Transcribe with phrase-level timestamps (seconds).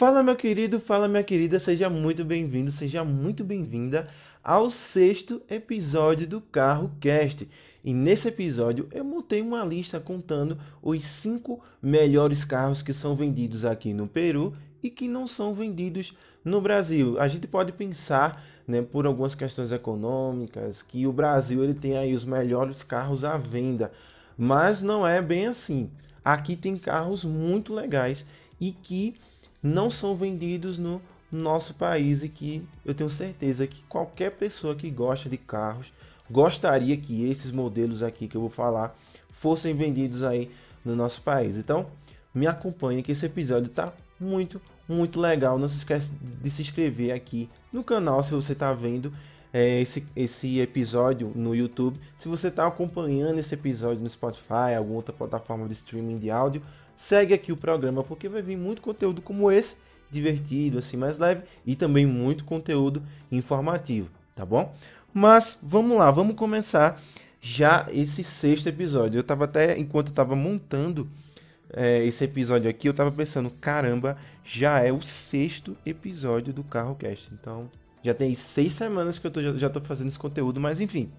[0.00, 4.08] Fala, meu querido, fala, minha querida, seja muito bem-vindo, seja muito bem-vinda
[4.42, 7.46] ao sexto episódio do Carro Cast.
[7.84, 13.66] E nesse episódio eu montei uma lista contando os cinco melhores carros que são vendidos
[13.66, 17.20] aqui no Peru e que não são vendidos no Brasil.
[17.20, 22.14] A gente pode pensar, né, por algumas questões econômicas, que o Brasil ele tem aí
[22.14, 23.92] os melhores carros à venda,
[24.34, 25.90] mas não é bem assim.
[26.24, 28.24] Aqui tem carros muito legais
[28.58, 29.14] e que
[29.62, 31.00] não são vendidos no
[31.30, 35.92] nosso país e que eu tenho certeza que qualquer pessoa que gosta de carros
[36.30, 38.96] gostaria que esses modelos aqui que eu vou falar
[39.30, 40.50] fossem vendidos aí
[40.84, 41.56] no nosso país.
[41.56, 41.86] Então,
[42.34, 45.58] me acompanhe que esse episódio está muito, muito legal.
[45.58, 49.12] Não se esqueça de se inscrever aqui no canal se você está vendo
[49.52, 51.98] é, esse, esse episódio no YouTube.
[52.16, 56.62] Se você está acompanhando esse episódio no Spotify, alguma outra plataforma de streaming de áudio,
[57.00, 59.76] segue aqui o programa porque vai vir muito conteúdo como esse,
[60.10, 64.74] divertido, assim, mais leve e também muito conteúdo informativo, tá bom?
[65.12, 67.00] Mas vamos lá, vamos começar
[67.40, 69.18] já esse sexto episódio.
[69.18, 71.08] Eu tava até, enquanto eu tava montando
[71.72, 76.94] é, esse episódio aqui, eu tava pensando, caramba, já é o sexto episódio do Carro
[76.96, 77.30] Cast.
[77.32, 77.70] Então,
[78.02, 81.10] já tem seis semanas que eu tô, já, já tô fazendo esse conteúdo, mas enfim.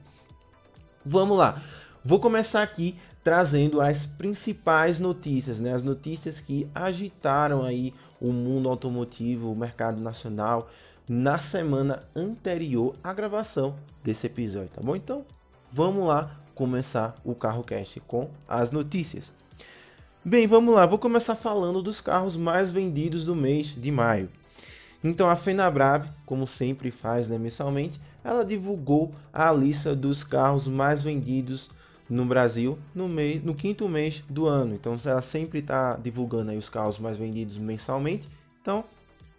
[1.03, 1.59] Vamos lá.
[2.03, 5.71] Vou começar aqui trazendo as principais notícias, né?
[5.71, 10.67] As notícias que agitaram aí o mundo automotivo, o mercado nacional
[11.07, 14.95] na semana anterior à gravação desse episódio, tá bom?
[14.95, 15.23] Então,
[15.71, 19.31] vamos lá começar o Carro Cast com as notícias.
[20.25, 24.27] Bem, vamos lá, vou começar falando dos carros mais vendidos do mês de maio.
[25.03, 31.03] Então a Fenabrave, como sempre faz né, mensalmente, ela divulgou a lista dos carros mais
[31.03, 31.69] vendidos
[32.11, 34.75] no Brasil no, mês, no quinto mês do ano.
[34.75, 38.27] Então ela sempre está divulgando aí os carros mais vendidos mensalmente.
[38.61, 38.83] Então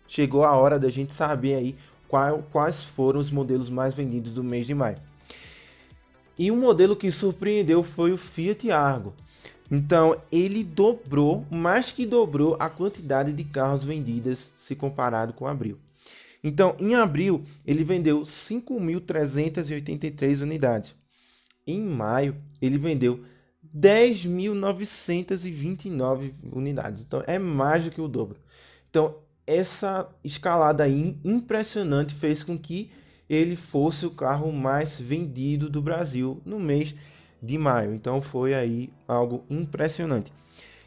[0.08, 1.76] chegou a hora da gente saber aí
[2.08, 4.96] qual, quais foram os modelos mais vendidos do mês de maio.
[6.38, 9.12] E um modelo que surpreendeu foi o Fiat Argo.
[9.70, 15.76] Então ele dobrou, mais que dobrou a quantidade de carros vendidas se comparado com abril.
[16.44, 20.92] Então, em abril, ele vendeu 5.383 unidades.
[21.66, 23.24] Em maio, ele vendeu
[23.76, 27.02] 10.929 unidades.
[27.02, 28.38] Então é mais do que o dobro.
[28.90, 32.90] Então essa escalada impressionante fez com que
[33.28, 36.94] ele fosse o carro mais vendido do Brasil no mês
[37.42, 37.94] de maio.
[37.94, 40.32] Então foi aí algo impressionante.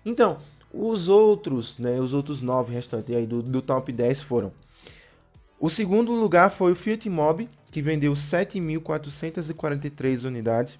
[0.05, 0.37] Então,
[0.71, 4.51] os outros, né, os outros nove restantes aí do, do top 10 foram.
[5.59, 10.79] O segundo lugar foi o Fiat Mobi, que vendeu 7.443 unidades.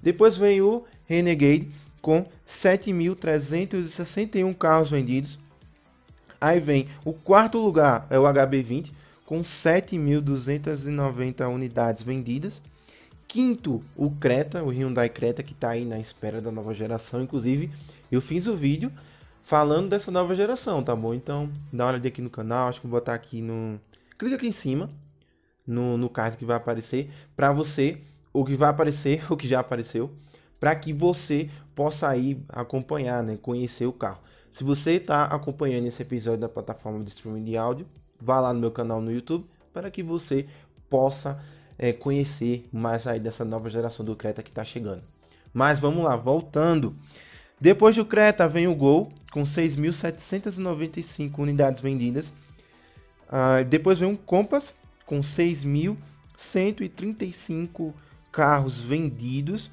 [0.00, 1.68] Depois vem o Renegade
[2.00, 5.40] com 7.361 carros vendidos.
[6.40, 8.92] Aí vem o quarto lugar, é o HB20,
[9.26, 12.62] com 7.290 unidades vendidas.
[13.26, 17.20] Quinto, o Creta, o Hyundai Creta, que está aí na espera da nova geração.
[17.20, 17.72] Inclusive,
[18.08, 18.92] eu fiz o vídeo
[19.42, 21.12] falando dessa nova geração, tá bom?
[21.12, 23.80] Então, dá uma olhada aqui no canal, acho que vou botar aqui no...
[24.16, 24.88] Clica aqui em cima,
[25.66, 28.00] no, no card que vai aparecer para você,
[28.32, 30.10] o que vai aparecer, o que já apareceu,
[30.58, 34.20] para que você possa ir acompanhar, né, conhecer o carro.
[34.50, 37.86] Se você está acompanhando esse episódio da plataforma de streaming de áudio,
[38.20, 40.46] vá lá no meu canal no YouTube para que você
[40.88, 41.40] possa
[41.78, 45.02] é, conhecer mais aí dessa nova geração do Creta que está chegando.
[45.52, 46.94] Mas vamos lá, voltando.
[47.60, 52.32] Depois do Creta vem o Gol com 6.795 unidades vendidas.
[53.28, 54.74] Uh, depois vem um Compass
[55.10, 57.92] com 6.135
[58.30, 59.68] carros vendidos.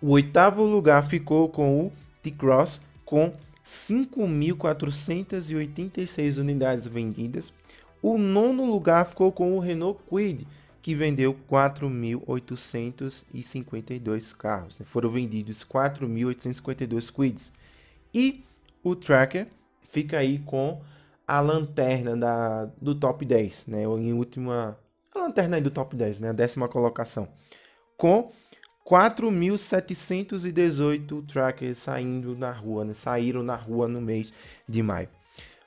[0.00, 3.34] O oitavo lugar ficou com o T-Cross com
[3.66, 7.52] 5.486 unidades vendidas.
[8.00, 10.46] O nono lugar ficou com o Renault Kwid,
[10.80, 14.78] que vendeu 4.852 carros.
[14.78, 14.86] Né?
[14.86, 17.50] Foram vendidos 4.852 Quids.
[18.14, 18.44] E
[18.84, 19.48] o Tracker
[19.82, 20.80] fica aí com
[21.28, 23.82] a lanterna da, do top 10, né?
[23.82, 24.78] Em última.
[25.14, 26.30] A lanterna aí do top 10, né?
[26.30, 27.28] A décima colocação.
[27.98, 28.32] Com
[28.86, 32.94] 4.718 trackers saindo na rua, né?
[32.94, 34.32] Saíram na rua no mês
[34.66, 35.10] de maio.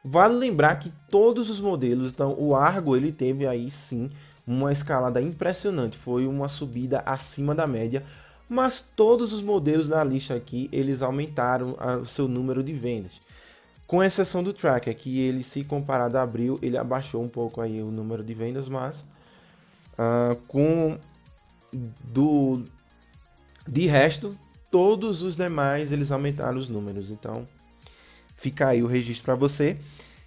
[0.04, 4.10] Vale lembrar que todos os modelos, então o Argo ele teve aí sim
[4.48, 8.04] uma escalada impressionante, foi uma subida acima da média,
[8.50, 13.22] mas todos os modelos da lista aqui eles aumentaram o seu número de vendas
[13.92, 17.82] com exceção do Tracker, que ele, se comparado a abril, ele abaixou um pouco aí
[17.82, 19.02] o número de vendas, mas
[20.00, 20.98] uh, com
[22.06, 22.64] do
[23.68, 24.34] de resto,
[24.72, 27.12] todos os demais eles aumentaram os números.
[27.12, 27.46] Então,
[28.34, 29.78] fica aí o registro para você.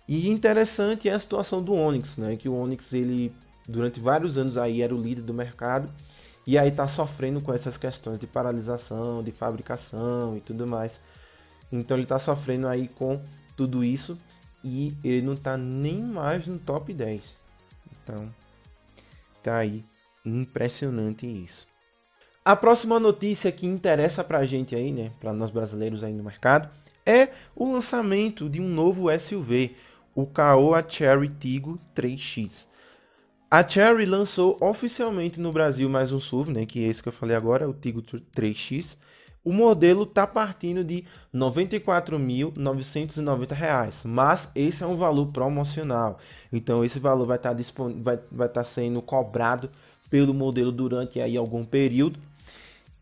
[0.06, 2.36] E interessante é a situação do Onix, né?
[2.36, 3.32] Que o Onix ele
[3.66, 5.90] durante vários anos aí era o líder do mercado
[6.46, 11.00] e aí está sofrendo com essas questões de paralisação, de fabricação e tudo mais.
[11.72, 13.22] Então ele está sofrendo aí com
[13.56, 14.18] tudo isso
[14.62, 17.22] e ele não está nem mais no top 10.
[17.92, 18.28] Então
[19.42, 19.84] tá aí
[20.24, 21.66] impressionante isso.
[22.44, 26.24] A próxima notícia que interessa para a gente aí, né, para nós brasileiros aí no
[26.24, 26.68] mercado,
[27.06, 29.76] é o lançamento de um novo SUV,
[30.14, 32.66] o Caoa Cherry Tigo 3X.
[33.50, 37.12] A Cherry lançou oficialmente no Brasil mais um SUV, né, que é esse que eu
[37.12, 38.96] falei agora, o Tigo 3X.
[39.44, 46.18] O modelo está partindo de R$ 94.990, mas esse é um valor promocional.
[46.50, 47.62] Então esse valor vai estar tá
[48.02, 49.68] vai, vai tá sendo cobrado
[50.08, 52.18] pelo modelo durante aí algum período.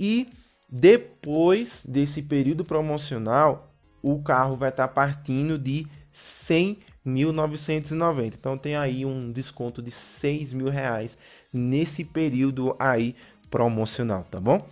[0.01, 0.27] E
[0.69, 3.69] depois desse período promocional,
[4.03, 8.35] o carro vai estar tá partindo de 100 1.990.
[8.39, 11.19] Então tem aí um desconto de 6 mil reais
[11.53, 13.15] nesse período aí
[13.51, 14.67] promocional, tá bom?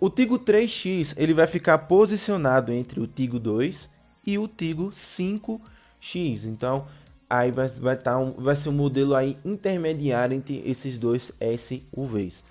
[0.00, 3.88] O Tigo 3X ele vai ficar posicionado entre o Tigo 2
[4.26, 6.44] e o Tigo 5X.
[6.44, 6.86] Então
[7.28, 12.42] aí vai, vai, tá um, vai ser um modelo aí intermediário entre esses dois SUVs.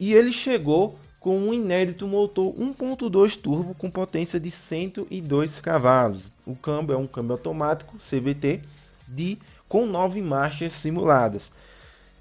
[0.00, 6.32] E ele chegou com um inédito motor 1.2 turbo com potência de 102 cavalos.
[6.46, 8.62] O câmbio é um câmbio automático CVT
[9.06, 9.38] de
[9.68, 11.52] com 9 marchas simuladas.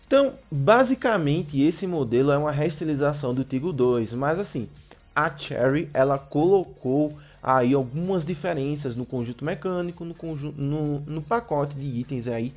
[0.07, 4.69] Então, basicamente, esse modelo é uma restilização do Tigo 2, mas assim,
[5.13, 7.13] a Cherry ela colocou
[7.43, 12.53] aí algumas diferenças no conjunto mecânico, no, conjunto, no, no pacote de itens aí,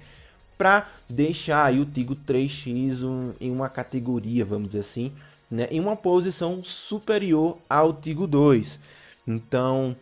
[0.56, 5.12] para deixar aí o Tigo 3X um, em uma categoria, vamos dizer assim,
[5.50, 8.78] né, em uma posição superior ao Tigo 2.
[9.26, 9.96] Então,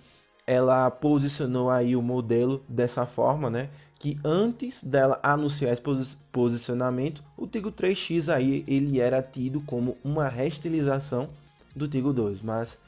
[0.46, 3.68] ela posicionou aí o modelo dessa forma, né?
[3.98, 5.82] Que antes dela anunciar esse
[6.30, 11.28] posicionamento, o Tigo 3X aí ele era tido como uma restilização
[11.74, 12.78] do Tigo 2, mas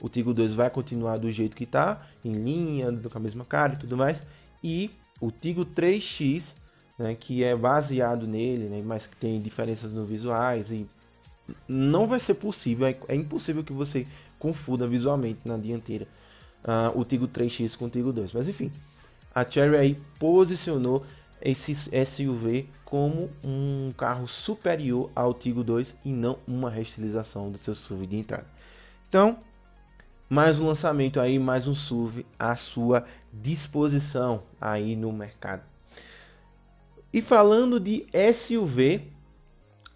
[0.00, 3.74] o Tigo 2 vai continuar do jeito que está, em linha, com a mesma cara
[3.74, 4.22] e tudo mais,
[4.64, 4.90] e
[5.20, 6.54] o Tigo 3X,
[6.98, 10.86] né, que é baseado nele, né, mas que tem diferenças no visuais e
[11.68, 14.06] não vai ser possível, é, é impossível que você
[14.38, 16.08] confunda visualmente na dianteira
[16.64, 18.32] uh, o Tigo 3X com o Tigo 2.
[18.32, 18.72] Mas enfim,
[19.34, 21.04] a Cherry aí posicionou
[21.40, 27.74] esse SUV como um carro superior ao Tigo 2 e não uma restilização do seu
[27.74, 28.46] SUV de entrada.
[29.08, 29.38] Então,
[30.28, 35.62] mais um lançamento aí, mais um SUV à sua disposição aí no mercado.
[37.12, 39.02] E falando de SUV,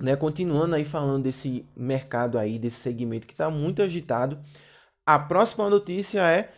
[0.01, 4.39] né, continuando aí falando desse mercado aí, desse segmento que está muito agitado,
[5.07, 6.53] a próxima notícia é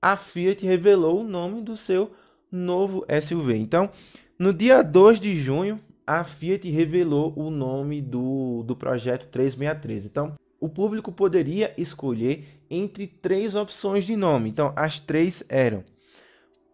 [0.00, 2.12] a Fiat revelou o nome do seu
[2.52, 3.56] novo SUV.
[3.56, 3.90] Então,
[4.38, 10.06] no dia 2 de junho, a Fiat revelou o nome do, do projeto 3613.
[10.06, 14.50] Então, o público poderia escolher entre três opções de nome.
[14.50, 15.82] Então, as três eram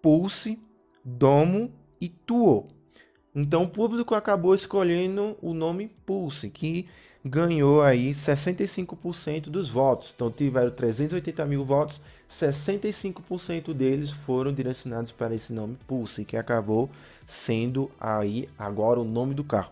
[0.02, 0.58] Pulse,
[1.04, 2.69] Domo e Tuo.
[3.34, 6.88] Então o público acabou escolhendo o nome Pulse, que
[7.24, 10.12] ganhou aí 65% dos votos.
[10.14, 16.90] Então tiveram 380 mil votos, 65% deles foram direcionados para esse nome Pulse, que acabou
[17.26, 19.70] sendo aí agora o nome do carro.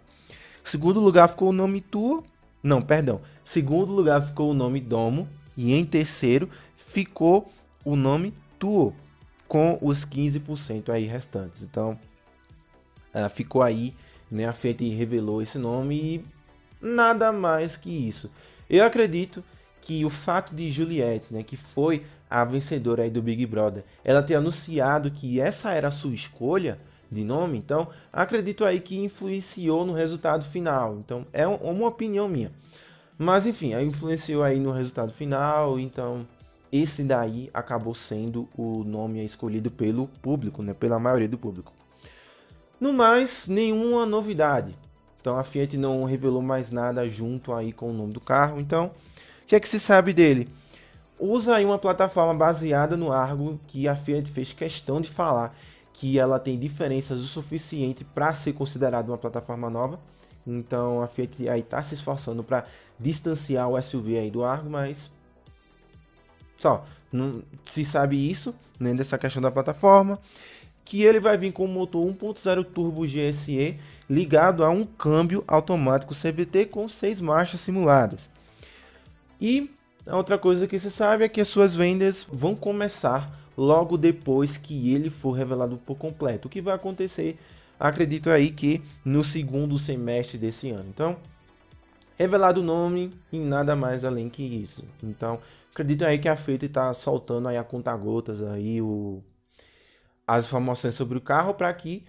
[0.65, 2.25] Segundo lugar ficou o nome Tuo,
[2.63, 3.21] não, perdão.
[3.45, 7.51] Segundo lugar ficou o nome Domo e em terceiro ficou
[7.85, 8.95] o nome Tuo
[9.47, 11.63] com os 15% aí restantes.
[11.63, 11.99] Então
[13.17, 13.95] Uh, ficou aí,
[14.31, 14.45] né?
[14.45, 16.25] A Fiat revelou esse nome e
[16.87, 18.31] nada mais que isso.
[18.69, 19.43] Eu acredito
[19.87, 24.21] que o fato de Juliette, né, que foi a vencedora aí do Big Brother, ela
[24.21, 26.77] ter anunciado que essa era a sua escolha
[27.09, 30.97] de nome, então acredito aí que influenciou no resultado final.
[30.99, 32.51] Então é uma opinião minha.
[33.17, 36.27] Mas enfim, influenciou aí no resultado final, então
[36.73, 41.73] esse daí acabou sendo o nome escolhido pelo público, né, pela maioria do público.
[42.81, 44.77] No mais, nenhuma novidade.
[45.21, 48.59] Então a Fiat não revelou mais nada junto aí com o nome do carro.
[48.59, 48.91] Então,
[49.47, 50.49] o que é que se sabe dele?
[51.21, 55.57] Usa aí uma plataforma baseada no Argo que a Fiat fez questão de falar
[55.93, 60.01] que ela tem diferenças o suficiente para ser considerada uma plataforma nova.
[60.45, 62.67] Então a Fiat aí está se esforçando para
[62.99, 65.13] distanciar o SUV aí do Argo, mas
[66.59, 70.19] só não se sabe isso, nem né, dessa questão da plataforma
[70.85, 73.79] que ele vai vir com um motor 1.0 turbo GSE
[74.11, 78.29] ligado a um câmbio automático CVT com seis marchas simuladas.
[79.41, 79.71] E
[80.07, 84.57] a outra coisa que se sabe é que as suas vendas vão começar logo depois
[84.57, 86.47] que ele for revelado por completo.
[86.47, 87.39] O que vai acontecer,
[87.79, 90.89] acredito aí que no segundo semestre desse ano.
[90.89, 91.17] Então,
[92.17, 94.85] revelado o nome e nada mais além que isso.
[95.03, 95.41] Então,
[95.73, 99.23] acredito aí que a Fiat está soltando aí a conta-gotas aí o
[100.27, 102.05] as informações sobre o carro para que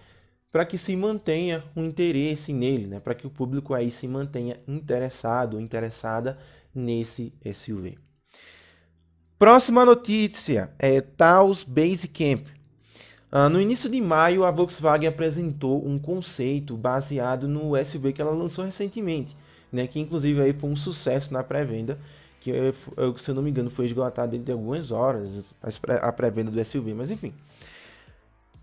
[0.50, 2.98] para que se mantenha um interesse nele, né?
[2.98, 6.38] Para que o público aí se mantenha interessado interessada
[6.74, 7.98] nesse SUV.
[9.38, 12.46] Próxima notícia é Taos Basecamp.
[13.30, 18.32] Ah, no início de maio, a Volkswagen apresentou um conceito baseado no SUV que ela
[18.32, 19.36] lançou recentemente,
[19.70, 19.86] né?
[19.86, 21.98] Que inclusive aí foi um sucesso na pré-venda,
[22.40, 22.52] que
[23.16, 25.54] se eu não me engano foi esgotado dentro de algumas horas
[26.00, 27.34] a pré-venda do SUV, mas enfim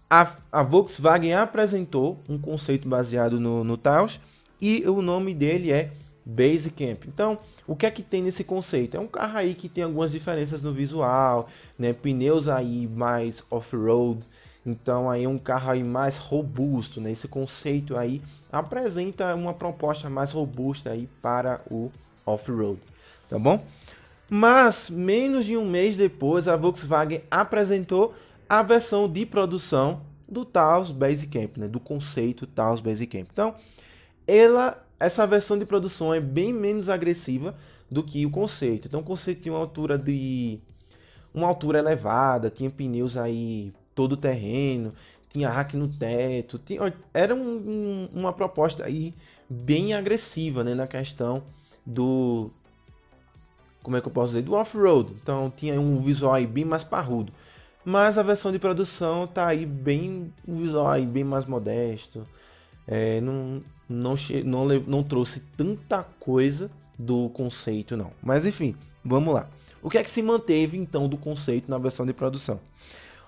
[0.10, 4.20] a, a Volkswagen apresentou um conceito baseado no, no Taos
[4.62, 5.92] e o nome dele é
[6.26, 7.06] Basecamp.
[7.08, 8.98] Então, o que é que tem nesse conceito?
[8.98, 11.94] É um carro aí que tem algumas diferenças no visual, né?
[11.94, 14.22] Pneus aí mais off-road.
[14.66, 17.12] Então, aí é um carro aí mais robusto, né?
[17.12, 21.92] Esse conceito aí apresenta uma proposta mais robusta aí para o
[22.26, 22.80] off-road,
[23.30, 23.64] tá bom?
[24.28, 28.16] Mas menos de um mês depois, a Volkswagen apresentou
[28.50, 33.28] a versão de produção do Taos Basecamp, né, do conceito Taos Basecamp.
[33.32, 33.54] Então,
[34.28, 37.56] ela, essa versão de produção é bem menos agressiva
[37.90, 38.88] do que o conceito.
[38.88, 40.60] Então, o conceito tinha uma altura de
[41.34, 44.94] uma altura elevada, tinha pneus aí todo terreno,
[45.30, 49.14] tinha rack no teto, tinha, era um, um, uma proposta aí
[49.50, 51.44] bem agressiva, né, na questão
[51.86, 52.50] do
[53.84, 55.14] como é que eu posso dizer, do off-road.
[55.22, 57.32] Então, tinha um visual aí bem mais parrudo.
[57.84, 62.24] Mas a versão de produção tá aí bem um visual aí bem mais modesto.
[62.88, 68.12] É, não, não, não, não trouxe tanta coisa do conceito, não.
[68.22, 69.48] Mas enfim, vamos lá.
[69.82, 72.60] O que é que se manteve então do conceito na versão de produção?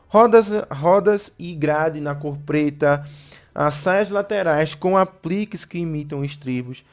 [0.08, 3.06] Rodas, rodas e grade na cor preta,
[3.54, 6.84] as saias laterais com apliques que imitam estribos,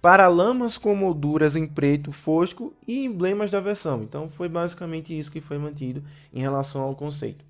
[0.00, 4.02] paralamas com molduras em preto fosco e emblemas da versão.
[4.02, 7.44] Então foi basicamente isso que foi mantido em relação ao conceito.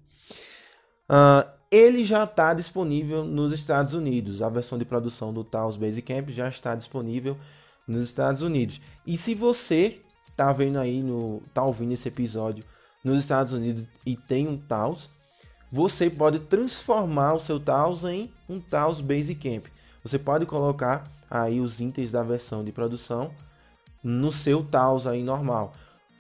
[1.11, 4.43] Uh, ele já está disponível nos Estados Unidos.
[4.43, 7.37] A versão de produção do Taos Basecamp já está disponível
[7.87, 8.81] nos Estados Unidos.
[9.05, 10.01] E se você
[10.31, 12.65] está vendo aí no, tá ouvindo esse episódio
[13.03, 15.11] nos Estados Unidos e tem um Taos,
[15.73, 19.67] você pode transformar o seu Taos em um Taos Basecamp.
[20.05, 23.33] Você pode colocar aí os itens da versão de produção
[24.03, 25.73] no seu Taos aí normal.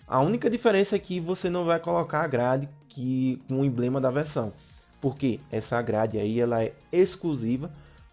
[0.07, 4.01] A única diferença é que você não vai colocar a grade que com o emblema
[4.01, 4.53] da versão,
[5.01, 7.71] porque essa grade aí ela é exclusiva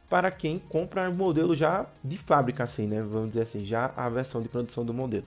[0.10, 3.02] para quem compra o modelo já de fábrica assim, né?
[3.02, 5.26] Vamos dizer assim, já a versão de produção do modelo.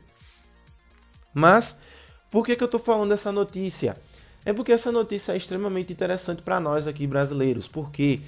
[1.35, 1.76] Mas
[2.31, 3.97] por que, que eu estou falando dessa notícia?
[4.45, 8.21] É porque essa notícia é extremamente interessante para nós aqui brasileiros, porque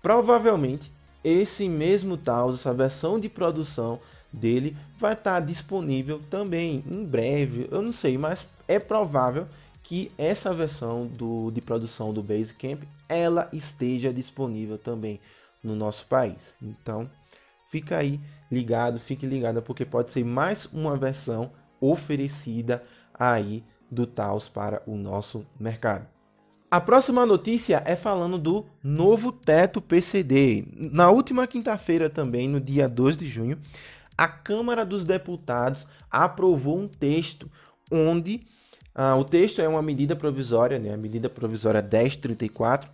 [0.00, 0.92] provavelmente
[1.24, 3.98] esse mesmo Taos, essa versão de produção
[4.32, 7.66] dele vai estar disponível também em breve.
[7.70, 9.46] Eu não sei, mas é provável
[9.88, 15.20] que essa versão do, de produção do Basecamp ela esteja disponível também
[15.62, 16.56] no nosso país.
[16.60, 17.08] Então,
[17.70, 22.82] fica aí ligado, fique ligado porque pode ser mais uma versão oferecida
[23.14, 26.08] aí do Taos para o nosso mercado.
[26.68, 30.66] A próxima notícia é falando do novo teto PCD.
[30.74, 33.56] Na última quinta-feira, também, no dia 2 de junho,
[34.18, 37.48] a Câmara dos Deputados aprovou um texto
[37.88, 38.44] onde
[38.98, 42.90] ah, o texto é uma medida provisória, né, a medida provisória 1034,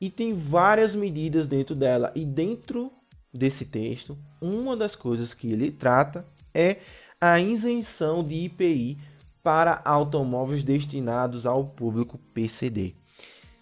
[0.00, 2.10] e tem várias medidas dentro dela.
[2.16, 2.90] E dentro
[3.32, 6.78] desse texto, uma das coisas que ele trata é
[7.20, 8.98] a isenção de IPI
[9.40, 12.94] para automóveis destinados ao público PCD.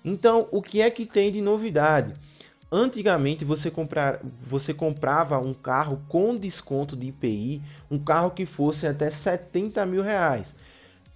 [0.03, 2.15] Então, o que é que tem de novidade?
[2.73, 7.61] Antigamente você, comprar, você comprava um carro com desconto de IPI,
[7.91, 10.55] um carro que fosse até 70 mil reais.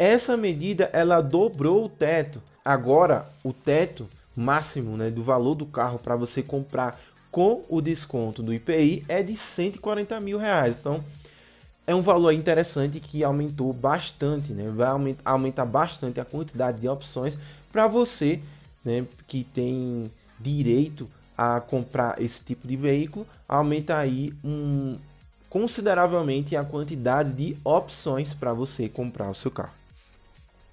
[0.02, 2.42] Essa medida ela dobrou o teto.
[2.64, 8.42] Agora o teto máximo né, do valor do carro para você comprar com o desconto
[8.42, 10.76] do IPI é de 140 mil reais.
[10.76, 11.04] Então
[11.86, 14.68] é um valor interessante que aumentou bastante, né?
[14.74, 14.88] Vai
[15.24, 17.38] aumentar, bastante a quantidade de opções
[17.70, 18.40] para você,
[18.84, 24.96] né, que tem direito a comprar esse tipo de veículo, aumenta aí um,
[25.48, 29.81] consideravelmente a quantidade de opções para você comprar o seu carro.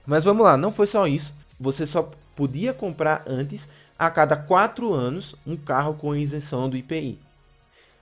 [0.09, 1.35] Mas vamos lá, não foi só isso.
[1.59, 7.19] Você só podia comprar antes, a cada quatro anos, um carro com isenção do IPI.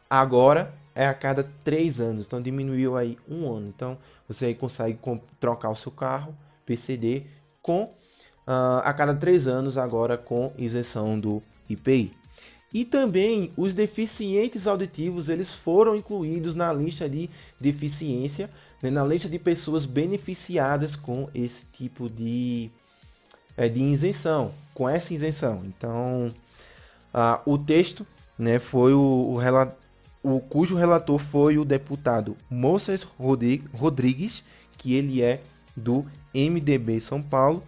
[0.10, 3.68] Agora é a cada três anos, então diminuiu aí um ano.
[3.76, 4.98] Então você aí consegue
[5.38, 6.34] trocar o seu carro
[6.66, 7.26] PCD
[7.62, 12.14] com uh, a cada três anos, agora com isenção do IPI.
[12.74, 18.50] E também os deficientes auditivos eles foram incluídos na lista de deficiência,
[18.82, 22.70] né, na lista de pessoas beneficiadas com esse tipo de,
[23.56, 25.64] é, de isenção, com essa isenção.
[25.66, 26.32] Então,
[27.46, 28.06] o texto
[28.38, 29.40] né, foi o,
[30.24, 34.44] o, o, cujo relator foi o deputado Moisés Rodrigues,
[34.78, 35.42] que ele é
[35.76, 37.64] do MDB São Paulo,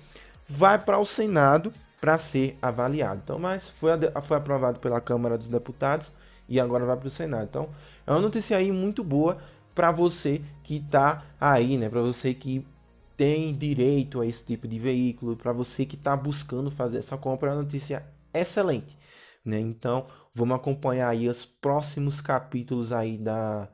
[0.48, 3.22] vai para o Senado para ser avaliado.
[3.24, 6.12] Então, mas foi, foi aprovado pela Câmara dos Deputados
[6.48, 7.48] e agora vai para o Senado.
[7.50, 7.70] Então,
[8.08, 9.38] é uma notícia aí muito boa
[9.80, 11.88] para você que está aí, né?
[11.88, 12.68] Para você que
[13.16, 17.52] tem direito a esse tipo de veículo, para você que está buscando fazer essa compra,
[17.52, 18.98] é uma notícia excelente,
[19.46, 19.58] né?
[19.58, 20.06] Então,
[20.36, 23.70] vamos acompanhar aí os próximos capítulos aí da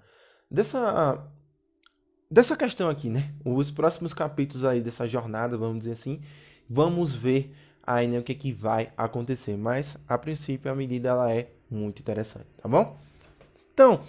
[0.50, 1.28] dessa
[2.30, 3.34] dessa questão aqui, né?
[3.44, 6.22] Os próximos capítulos aí dessa jornada, vamos dizer assim,
[6.70, 9.58] vamos ver aí né, o que, que vai acontecer.
[9.58, 12.96] Mas a princípio a medida ela é muito interessante, tá bom?
[13.74, 14.02] Então,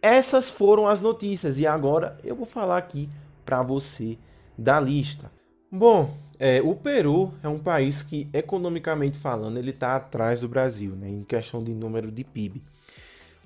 [0.00, 3.08] essas foram as notícias e agora eu vou falar aqui
[3.44, 4.18] para você
[4.56, 5.30] da lista.
[5.70, 10.92] Bom, é, o Peru é um país que, economicamente falando, ele está atrás do Brasil,
[10.92, 12.62] né, em questão de número de PIB.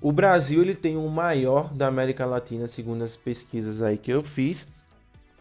[0.01, 4.21] O Brasil ele tem o maior da América Latina, segundo as pesquisas aí que eu
[4.21, 4.67] fiz,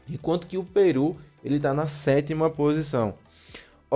[0.09, 3.15] enquanto que o Peru ele está na sétima posição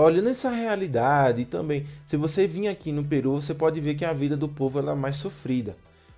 [0.03, 4.13] olhando essa realidade também, se você vir aqui no Peru, você pode ver que a
[4.13, 5.75] vida do povo ela é mais sofrida.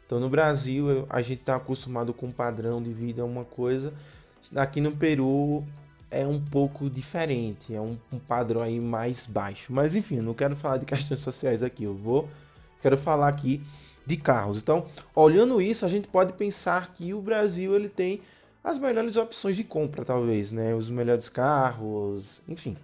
[0.08, 3.92] Então no Brasil a gente está acostumado com um padrão de vida, uma coisa.
[4.56, 5.62] Aqui no Peru
[6.10, 9.70] é um pouco diferente, é um, um padrão aí mais baixo.
[9.70, 12.26] Mas enfim, eu não quero falar de questões sociais aqui, eu vou,
[12.80, 13.60] quero falar aqui
[14.06, 14.62] de carros.
[14.62, 18.22] Então, olhando isso, a gente pode pensar que o Brasil ele tem
[18.64, 20.74] as melhores opções de compra, talvez, né?
[20.74, 22.78] Os melhores carros, enfim.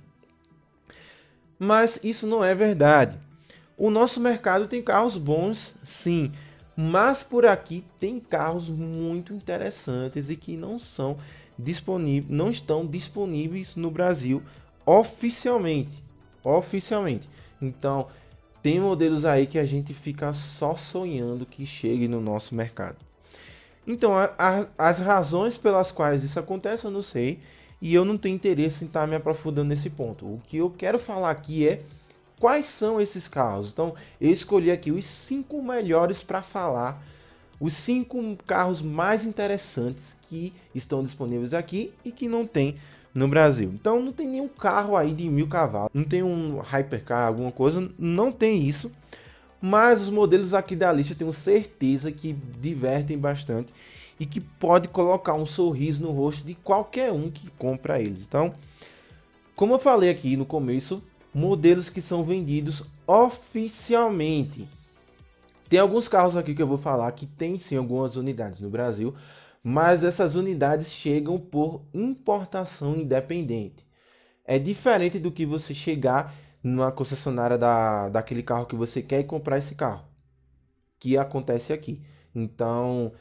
[1.59, 3.19] Mas isso não é verdade.
[3.79, 6.31] O nosso mercado tem carros bons, sim,
[6.77, 11.17] mas por aqui tem carros muito interessantes e que não são
[11.59, 14.43] disponíveis, não estão disponíveis no Brasil
[14.85, 16.03] oficialmente,
[16.43, 17.29] oficialmente.
[17.61, 18.07] Então,
[18.63, 22.97] tem modelos aí que a gente fica só sonhando que chegue no nosso mercado.
[23.87, 27.41] Então, a, a, as razões pelas quais isso acontece eu não sei
[27.81, 30.25] e eu não tenho interesse em estar me aprofundando nesse ponto.
[30.25, 31.83] O que eu quero falar aqui é
[32.39, 33.73] quais são esses carros.
[33.73, 37.03] Então, eu escolhi aqui os cinco melhores para falar,
[37.61, 42.77] os cinco carros mais interessantes que estão disponíveis aqui e que não tem
[43.15, 43.71] no Brasil.
[43.73, 47.91] Então, não tem nenhum carro aí de mil cavalos, não tem um hypercar, alguma coisa,
[47.99, 48.91] não tem isso.
[49.61, 53.73] Mas os modelos aqui da lista tenho certeza que divertem bastante
[54.21, 58.25] e que pode colocar um sorriso no rosto de qualquer um que compra eles.
[58.25, 58.55] Então,
[59.57, 61.03] como eu falei aqui no começo,
[61.35, 64.69] modelos que são vendidos oficialmente.
[65.69, 69.15] Tem alguns carros aqui que eu vou falar que tem sim algumas unidades no Brasil,
[69.63, 73.85] mas essas unidades chegam por importação independente.
[74.45, 79.25] É diferente do que você chegar numa concessionária da, daquele carro que você quer e
[79.25, 80.05] comprar esse carro,
[80.99, 82.03] que acontece aqui.
[82.35, 83.13] Então,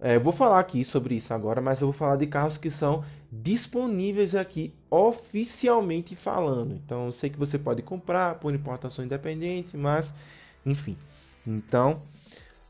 [0.00, 3.04] é, vou falar aqui sobre isso agora, mas eu vou falar de carros que são
[3.30, 6.74] disponíveis aqui oficialmente falando.
[6.74, 10.12] Então, eu sei que você pode comprar por importação independente, mas
[10.64, 10.96] enfim.
[11.46, 12.02] Então,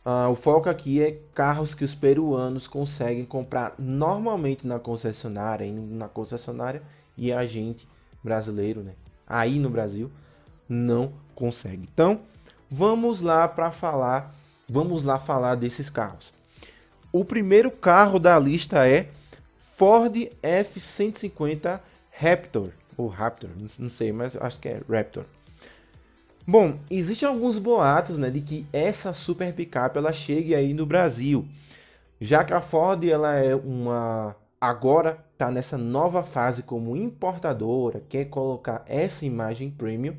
[0.05, 5.95] uh, o foco aqui é carros que os peruanos conseguem comprar normalmente na concessionária, indo
[5.95, 6.83] na concessionária,
[7.17, 7.87] e a gente
[8.23, 8.93] brasileiro, né?
[9.27, 10.11] Aí no Brasil,
[10.69, 11.89] não consegue.
[11.93, 12.21] Então,
[12.69, 14.35] vamos lá para falar,
[14.69, 16.33] vamos lá falar desses carros.
[17.13, 19.09] O primeiro carro da lista é
[19.57, 21.81] Ford F-150
[22.13, 25.25] Raptor, ou Raptor, não sei, mas acho que é Raptor.
[26.47, 31.47] Bom, existem alguns boatos né, de que essa super picape ela chegue aí no Brasil,
[32.21, 38.27] já que a Ford ela é uma agora está nessa nova fase como importadora, quer
[38.27, 40.15] colocar essa imagem premium.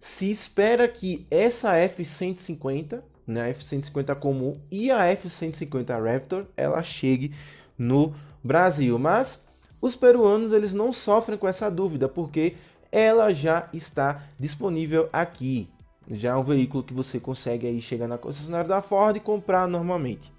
[0.00, 7.34] Se espera que essa F-150 né, a F-150 comum e a F-150 Raptor, ela chegue
[7.76, 8.14] no
[8.44, 8.98] Brasil.
[8.98, 9.42] Mas
[9.80, 12.54] os peruanos eles não sofrem com essa dúvida, porque
[12.90, 15.68] ela já está disponível aqui.
[16.10, 19.66] Já é um veículo que você consegue aí chegar na concessionária da Ford e comprar
[19.66, 20.30] normalmente.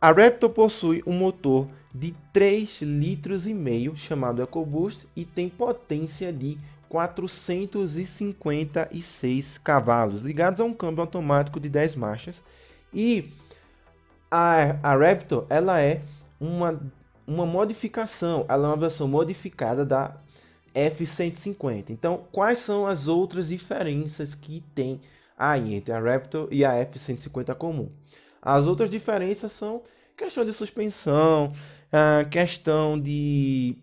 [0.00, 6.32] A Raptor possui um motor de 3 litros e meio chamado EcoBoost e tem potência
[6.32, 6.56] de
[6.90, 12.42] 456 cavalos, ligados a um câmbio automático de 10 marchas.
[12.92, 13.30] E
[14.28, 16.02] a, a Raptor, ela é
[16.40, 16.80] uma,
[17.24, 20.16] uma modificação, ela é uma versão modificada da
[20.74, 21.90] F-150.
[21.90, 25.00] Então, quais são as outras diferenças que tem
[25.38, 27.88] aí entre a Raptor e a F-150 comum?
[28.42, 29.80] As outras diferenças são
[30.16, 31.52] questão de suspensão,
[31.92, 33.78] a questão de,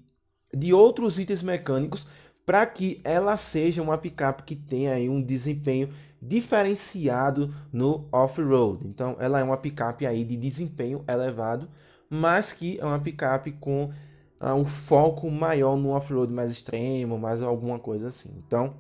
[0.54, 2.06] de outros itens mecânicos
[2.48, 5.90] para que ela seja uma picape que tenha aí um desempenho
[6.22, 8.88] diferenciado no off-road.
[8.88, 11.68] Então, ela é uma picape aí de desempenho elevado,
[12.10, 13.92] mas que é uma picape com
[14.40, 18.32] uh, um foco maior no off-road mais extremo, mais alguma coisa assim.
[18.48, 18.76] Então,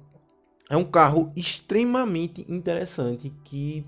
[0.69, 3.83] é um carro extremamente interessante que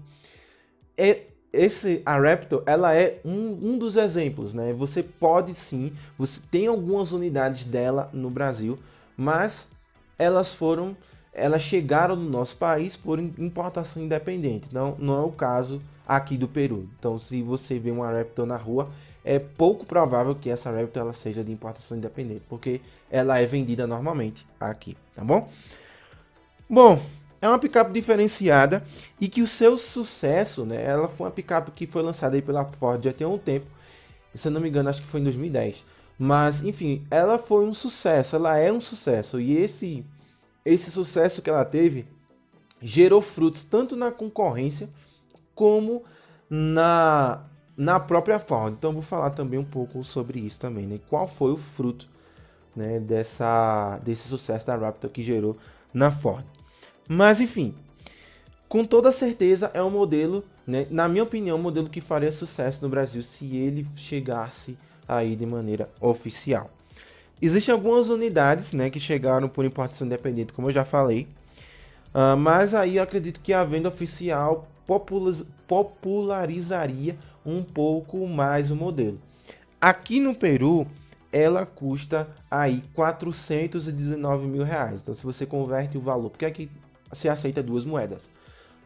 [0.98, 1.22] é
[1.54, 4.74] esse a Raptor ela é um, um dos exemplos, né?
[4.74, 8.78] Você pode sim, você tem algumas unidades dela no Brasil,
[9.20, 9.68] mas
[10.18, 10.96] elas foram,
[11.34, 14.74] elas chegaram no nosso país por importação independente.
[14.74, 16.90] Não, não é o caso aqui do Peru.
[16.98, 18.90] Então, se você vê uma Raptor na rua,
[19.26, 22.80] é pouco provável que essa Raptor ela seja de importação independente, porque
[23.12, 25.50] ela é vendida normalmente aqui, tá bom?
[26.70, 26.98] Bom,
[27.42, 28.82] é uma picape diferenciada
[29.20, 30.82] e que o seu sucesso, né?
[30.82, 33.68] Ela foi uma picape que foi lançada aí pela Ford já tem um tempo.
[34.34, 35.84] Se eu não me engano, acho que foi em 2010.
[36.22, 39.40] Mas, enfim, ela foi um sucesso, ela é um sucesso.
[39.40, 40.06] E esse
[40.66, 42.06] esse sucesso que ela teve
[42.82, 44.90] gerou frutos tanto na concorrência
[45.56, 46.04] como
[46.50, 47.46] na
[47.78, 48.74] na própria Ford.
[48.78, 51.00] Então vou falar também um pouco sobre isso também, né?
[51.10, 52.10] Qual foi o fruto,
[52.76, 55.58] né, dessa desse sucesso da Raptor que gerou
[55.94, 56.44] na Ford.
[57.08, 57.74] Mas enfim,
[58.68, 62.84] com toda certeza é um modelo, né, na minha opinião, um modelo que faria sucesso
[62.84, 64.78] no Brasil se ele chegasse
[65.10, 66.70] aí de maneira oficial.
[67.42, 71.28] Existem algumas unidades né, que chegaram por importação independente, como eu já falei,
[72.14, 74.68] uh, mas aí eu acredito que a venda oficial
[75.68, 79.20] popularizaria um pouco mais o modelo.
[79.80, 80.86] Aqui no Peru,
[81.32, 85.02] ela custa aí 419 mil reais.
[85.02, 86.70] Então, se você converte o valor, porque aqui
[87.12, 88.30] você aceita duas moedas: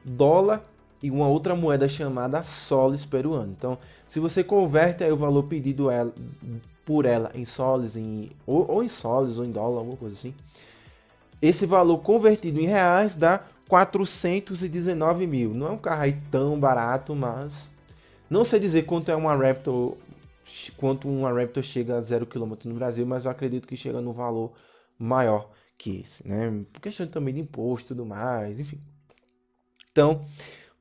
[0.06, 0.64] dólar
[1.04, 3.52] e uma outra moeda chamada soles peruano.
[3.52, 6.14] Então, se você converte o valor pedido ela,
[6.86, 10.34] por ela em soles, em, ou, ou, em soles, ou em dólar, alguma coisa assim,
[11.42, 15.54] esse valor convertido em reais dá 419 mil.
[15.54, 17.70] Não é um carro aí tão barato, mas
[18.30, 19.98] não sei dizer quanto é uma Raptor,
[20.78, 24.14] quanto uma Raptor chega a 0 km no Brasil, mas eu acredito que chega no
[24.14, 24.54] valor
[24.98, 26.64] maior que esse, né?
[26.72, 28.80] Por questão também de imposto e tudo mais, enfim.
[29.92, 30.26] Então,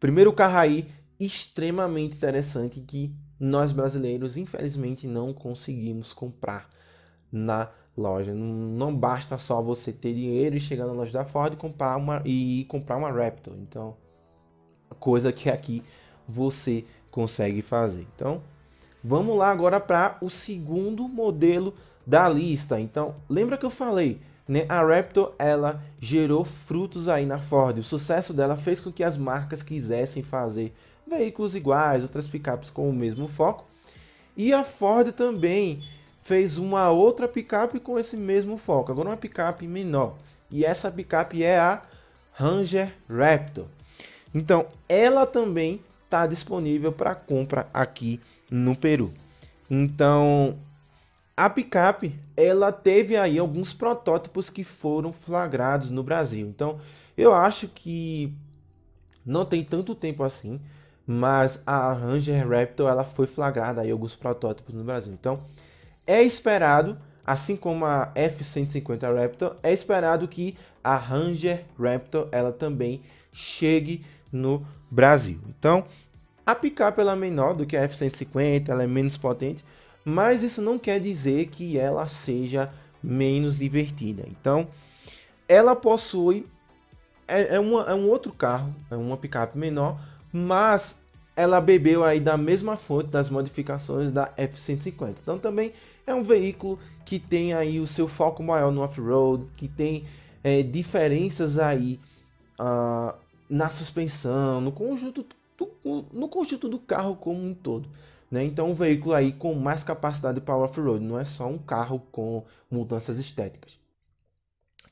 [0.02, 0.88] primeiro carro aí
[1.20, 6.68] extremamente interessante que nós brasileiros, infelizmente, não conseguimos comprar
[7.30, 8.34] na loja.
[8.34, 12.20] Não basta só você ter dinheiro e chegar na loja da Ford e comprar uma,
[12.24, 13.54] e comprar uma Raptor.
[13.56, 13.96] Então,
[14.98, 15.84] coisa que aqui
[16.26, 18.04] você consegue fazer.
[18.16, 18.42] Então,
[19.04, 22.80] vamos lá agora para o segundo modelo da lista.
[22.80, 24.20] Então, lembra que eu falei
[24.52, 24.66] né?
[24.68, 27.78] A Raptor ela gerou frutos aí na Ford.
[27.78, 30.74] O sucesso dela fez com que as marcas quisessem fazer
[31.08, 33.64] veículos iguais, outras picapes com o mesmo foco.
[34.36, 35.82] E a Ford também
[36.22, 40.18] fez uma outra picape com esse mesmo foco, agora uma picape menor.
[40.50, 41.80] E essa picape é a
[42.34, 43.64] Ranger Raptor.
[44.34, 49.14] Então, ela também está disponível para compra aqui no Peru.
[49.70, 50.58] Então,
[51.36, 56.46] a picape, ela teve aí alguns protótipos que foram flagrados no Brasil.
[56.46, 56.78] Então,
[57.16, 58.34] eu acho que
[59.24, 60.60] não tem tanto tempo assim,
[61.06, 65.12] mas a Ranger Raptor ela foi flagrada aí alguns protótipos no Brasil.
[65.12, 65.40] Então,
[66.06, 73.02] é esperado, assim como a F150 Raptor, é esperado que a Ranger Raptor ela também
[73.32, 75.40] chegue no Brasil.
[75.48, 75.84] Então,
[76.44, 79.64] a picape ela é menor do que a F150, ela é menos potente,
[80.04, 84.24] mas isso não quer dizer que ela seja menos divertida.
[84.28, 84.68] Então,
[85.48, 86.46] ela possui
[87.26, 89.98] é, é, uma, é um outro carro, é uma picape menor,
[90.32, 91.02] mas
[91.34, 95.14] ela bebeu aí da mesma fonte das modificações da F-150.
[95.22, 95.72] Então também
[96.06, 100.04] é um veículo que tem aí o seu foco maior no off-road, que tem
[100.44, 101.98] é, diferenças aí
[102.60, 103.14] uh,
[103.48, 105.24] na suspensão, no conjunto,
[105.56, 107.88] do, no conjunto do carro como um todo.
[108.32, 108.42] Né?
[108.44, 112.42] Então, um veículo aí com mais capacidade para off-road, não é só um carro com
[112.70, 113.78] mudanças estéticas.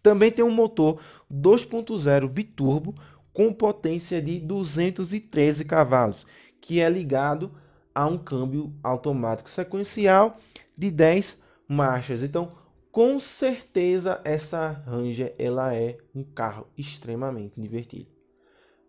[0.03, 1.01] Também tem um motor
[1.33, 2.95] 2.0 biturbo
[3.33, 6.27] com potência de 213 cavalos,
[6.61, 7.51] que é ligado
[7.95, 10.37] a um câmbio automático sequencial
[10.77, 12.23] de 10 marchas.
[12.23, 12.53] Então,
[12.93, 18.11] com certeza essa Ranger ela é um carro extremamente divertido.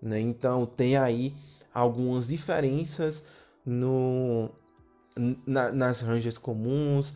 [0.01, 0.19] Né?
[0.19, 1.33] Então, tem aí
[1.73, 3.23] algumas diferenças
[3.65, 4.49] no,
[5.45, 7.13] na, nas ranges comuns.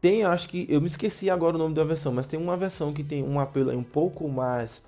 [0.00, 2.92] Tem, acho que, eu me esqueci agora o nome da versão, mas tem uma versão
[2.92, 4.84] que tem um apelo um pouco mais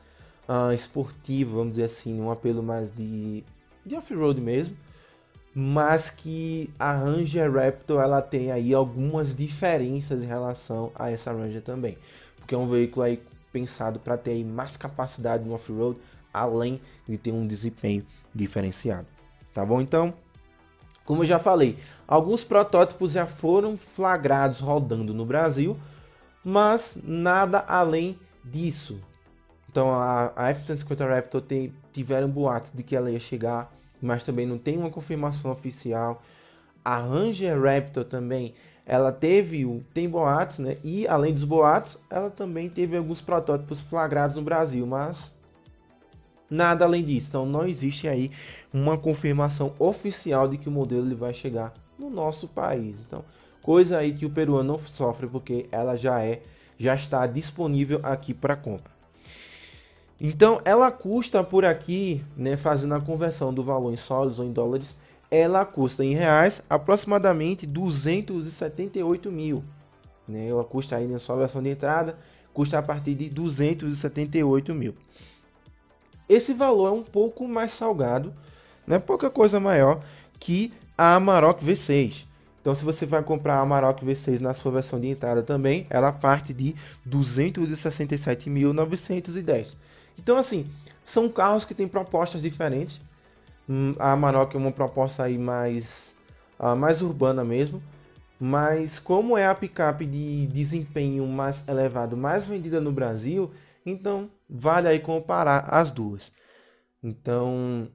[0.48, 3.42] uh, esportivo, vamos dizer assim, um apelo mais de,
[3.84, 4.76] de off-road mesmo,
[5.54, 11.62] mas que a Ranger Raptor ela tem aí algumas diferenças em relação a essa Ranger
[11.62, 11.96] também,
[12.36, 15.98] porque é um veículo aí pensado para ter mais capacidade no off-road,
[16.30, 19.06] além de ter um desempenho diferenciado,
[19.54, 19.80] tá bom?
[19.80, 20.12] Então,
[21.06, 25.76] como eu já falei, alguns protótipos já foram flagrados rodando no Brasil,
[26.44, 29.00] mas nada além disso.
[29.70, 34.46] Então a, a F-150 Raptor tem, tiveram boatos de que ela ia chegar, mas também
[34.46, 36.22] não tem uma confirmação oficial.
[36.84, 40.76] A Ranger Raptor também, ela teve, tem boatos, né?
[40.82, 45.35] E além dos boatos, ela também teve alguns protótipos flagrados no Brasil, mas
[46.50, 47.28] Nada além disso.
[47.28, 48.30] Então não existe aí
[48.72, 52.96] uma confirmação oficial de que o modelo ele vai chegar no nosso país.
[53.06, 53.24] Então,
[53.62, 56.42] coisa aí que o peruano não sofre porque ela já é
[56.78, 58.94] já está disponível aqui para compra.
[60.20, 64.52] Então, ela custa por aqui, né, fazendo a conversão do valor em sólidos ou em
[64.52, 64.96] dólares,
[65.30, 69.62] ela custa em reais aproximadamente 278 mil.
[70.26, 70.48] Né?
[70.48, 72.18] Ela custa aí na sua versão de entrada,
[72.52, 74.94] custa a partir de 278 mil.
[76.28, 78.34] Esse valor é um pouco mais salgado,
[78.86, 78.98] né?
[78.98, 80.02] pouca coisa maior
[80.38, 82.26] que a Amarok V6.
[82.60, 86.10] Então, se você vai comprar a Amarok V6 na sua versão de entrada também, ela
[86.10, 86.74] parte de
[87.08, 89.76] 267.910.
[90.18, 90.66] Então, assim,
[91.04, 93.00] são carros que têm propostas diferentes.
[93.68, 96.16] Hum, a Amarok é uma proposta aí mais,
[96.58, 97.80] uh, mais urbana mesmo.
[98.40, 103.52] Mas como é a picape de desempenho mais elevado, mais vendida no Brasil,
[103.84, 106.32] então, vale aí comparar as duas.
[107.02, 107.90] Então,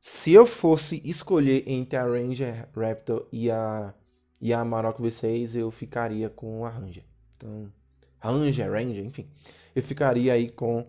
[0.00, 3.94] se eu fosse escolher entre a Ranger Raptor e a,
[4.40, 7.04] e a Amarok V6, eu ficaria com a Ranger.
[7.36, 7.72] Então,
[8.18, 9.28] Ranger, Ranger, enfim.
[9.74, 10.88] Eu ficaria aí com,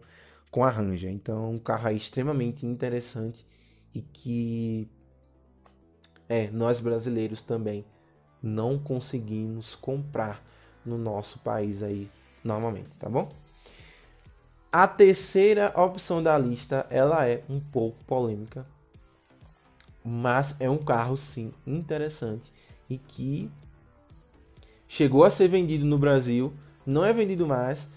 [0.51, 1.12] com a Ranger.
[1.12, 3.45] Então, um carro aí extremamente interessante
[3.93, 4.89] e que
[6.27, 7.86] é, nós brasileiros também
[8.41, 10.43] não conseguimos comprar
[10.86, 12.10] no nosso país aí
[12.43, 13.29] normalmente, tá bom?
[14.75, 18.65] A terceira opção da lista, ela é um pouco polêmica,
[20.03, 22.51] mas é um carro sim interessante
[22.89, 23.51] e que
[24.88, 26.51] chegou a ser vendido no Brasil,
[26.88, 27.88] não é vendido mais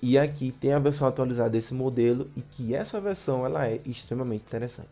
[0.00, 4.44] e aqui tem a versão atualizada desse modelo e que essa versão ela é extremamente
[4.44, 4.90] interessante.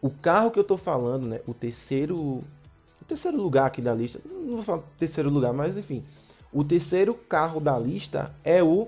[0.00, 4.20] O carro que eu estou falando, né, o terceiro, o terceiro lugar aqui da lista,
[4.24, 6.04] não vou falar terceiro lugar, mas enfim,
[6.52, 8.86] o terceiro carro da lista é o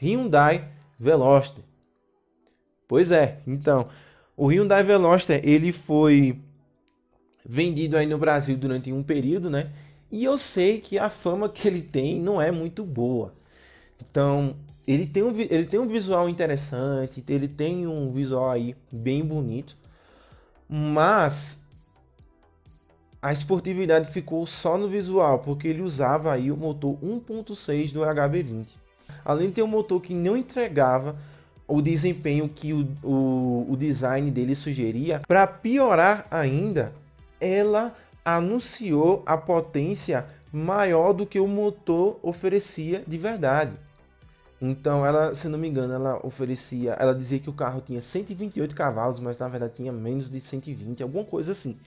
[0.00, 1.64] Hyundai Veloster.
[2.86, 3.88] Pois é, então,
[4.36, 6.38] o Hyundai Veloster, ele foi
[7.42, 9.70] vendido aí no Brasil durante um período, né?
[10.12, 13.32] E eu sei que a fama que ele tem não é muito boa.
[13.98, 14.54] Então,
[14.86, 19.76] ele tem um, ele tem um visual interessante, ele tem um visual aí bem bonito,
[20.68, 21.62] mas
[23.22, 28.79] a esportividade ficou só no visual, porque ele usava aí o motor 1.6 do HB20
[29.24, 31.16] além de ter um motor que não entregava
[31.66, 36.92] o desempenho que o, o, o design dele sugeria, para piorar ainda,
[37.40, 43.76] ela anunciou a potência maior do que o motor oferecia de verdade.
[44.60, 48.74] Então, ela, se não me engano, ela oferecia, ela dizia que o carro tinha 128
[48.74, 51.78] cavalos, mas na verdade tinha menos de 120, alguma coisa assim.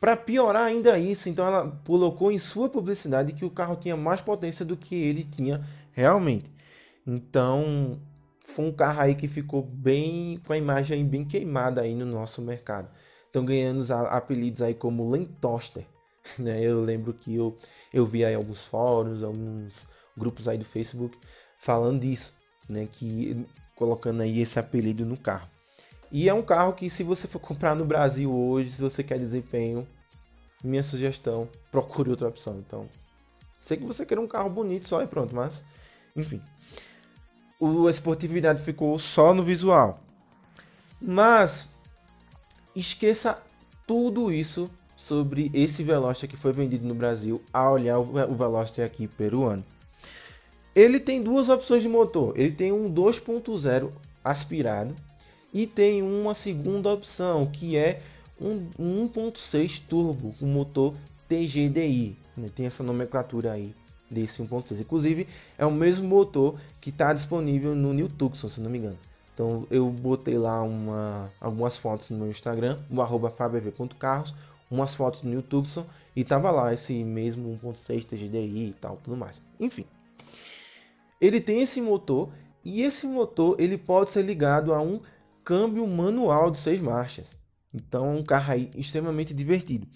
[0.00, 4.22] Para piorar ainda isso, então ela colocou em sua publicidade que o carro tinha mais
[4.22, 6.52] potência do que ele tinha realmente.
[7.06, 8.00] Então,
[8.44, 12.42] foi um carro aí que ficou bem com a imagem bem queimada aí no nosso
[12.42, 12.88] mercado.
[13.26, 15.86] Estão ganhando os apelidos aí como Lentoster,
[16.38, 16.60] né?
[16.60, 17.56] Eu lembro que eu,
[17.92, 21.16] eu vi aí alguns fóruns, alguns grupos aí do Facebook
[21.58, 22.34] falando disso,
[22.68, 22.88] né?
[22.90, 25.48] Que colocando aí esse apelido no carro.
[26.12, 29.18] E é um carro que se você for comprar no Brasil hoje, se você quer
[29.18, 29.86] desempenho,
[30.62, 32.58] minha sugestão, procure outra opção.
[32.58, 32.88] Então,
[33.62, 35.62] sei que você quer um carro bonito só e pronto, mas
[36.16, 36.40] enfim.
[37.58, 40.00] O, a esportividade ficou só no visual.
[41.00, 41.68] Mas
[42.74, 43.42] esqueça
[43.86, 49.06] tudo isso sobre esse Veloster que foi vendido no Brasil a olhar o Veloster aqui
[49.06, 49.64] peruano.
[50.74, 52.38] Ele tem duas opções de motor.
[52.38, 53.90] Ele tem um 2.0
[54.22, 54.94] aspirado
[55.52, 58.02] e tem uma segunda opção que é
[58.40, 60.94] um 1.6 turbo com motor
[61.28, 62.16] TGDI.
[62.36, 62.48] Né?
[62.54, 63.74] Tem essa nomenclatura aí
[64.10, 64.80] desse 1.6.
[64.80, 68.98] Inclusive, é o mesmo motor que está disponível no New Tucson, se não me engano.
[69.32, 73.32] Então, eu botei lá uma, algumas fotos no meu Instagram, o arroba
[74.70, 79.16] umas fotos no New Tucson e tava lá esse mesmo 1.6 TGDI e tal, tudo
[79.16, 79.40] mais.
[79.58, 79.84] Enfim,
[81.20, 82.30] ele tem esse motor
[82.64, 85.00] e esse motor ele pode ser ligado a um
[85.44, 87.36] câmbio manual de seis marchas.
[87.72, 89.86] Então é um carro aí extremamente divertido.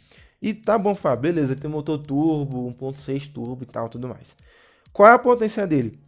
[0.44, 4.36] E tá bom, Fábio, beleza, ele tem motor turbo, 1.6 turbo e tal, tudo mais.
[4.92, 5.98] Qual é a potência dele?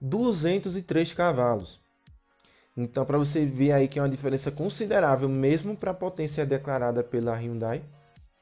[0.00, 1.80] 203 cavalos.
[2.76, 7.02] Então, para você ver aí que é uma diferença considerável, mesmo para a potência declarada
[7.02, 7.82] pela Hyundai.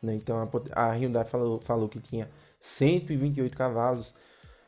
[0.02, 0.16] Né?
[0.16, 2.28] Então, a, a Hyundai falou, falou que tinha
[2.60, 4.14] 128 cavalos.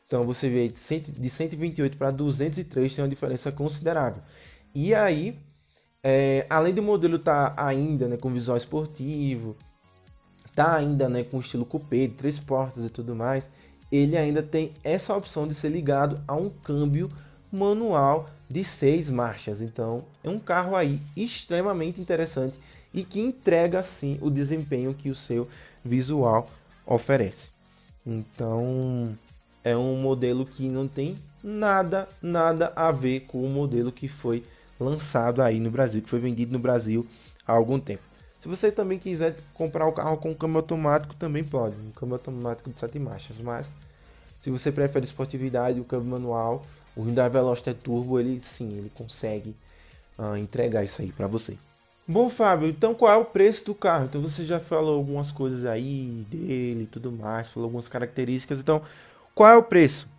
[0.07, 4.23] Então, você vê de 128 para 203 tem uma diferença considerável.
[4.73, 5.37] E aí,
[6.03, 9.55] é, além do modelo estar tá ainda né, com visual esportivo,
[10.55, 13.49] tá ainda né, com estilo coupé, de três portas e tudo mais,
[13.91, 17.09] ele ainda tem essa opção de ser ligado a um câmbio
[17.51, 19.61] manual de seis marchas.
[19.61, 22.59] Então é um carro aí extremamente interessante
[22.93, 25.47] e que entrega sim o desempenho que o seu
[25.83, 26.49] visual
[26.85, 27.49] oferece.
[28.05, 29.17] Então
[29.63, 34.43] é um modelo que não tem nada, nada a ver com o modelo que foi
[34.79, 37.05] lançado aí no Brasil, que foi vendido no Brasil
[37.45, 38.10] há algum tempo.
[38.41, 41.75] Se você também quiser comprar o carro com câmbio automático, também pode.
[41.75, 43.37] Um câmbio automático de 7 marchas.
[43.37, 43.71] Mas
[44.41, 46.63] se você prefere esportividade, o câmbio manual,
[46.95, 49.55] o Hyundai Veloster Turbo, ele sim, ele consegue
[50.17, 51.55] uh, entregar isso aí para você.
[52.07, 54.05] Bom, Fábio, então qual é o preço do carro?
[54.05, 58.59] Então você já falou algumas coisas aí dele e tudo mais, falou algumas características.
[58.59, 58.81] Então,
[59.35, 60.09] qual é o preço?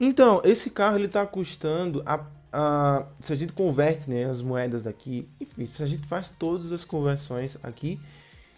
[0.00, 4.82] Então, esse carro ele está custando a uh, se a gente converte né, as moedas
[4.82, 8.00] daqui, enfim, se a gente faz todas as conversões aqui,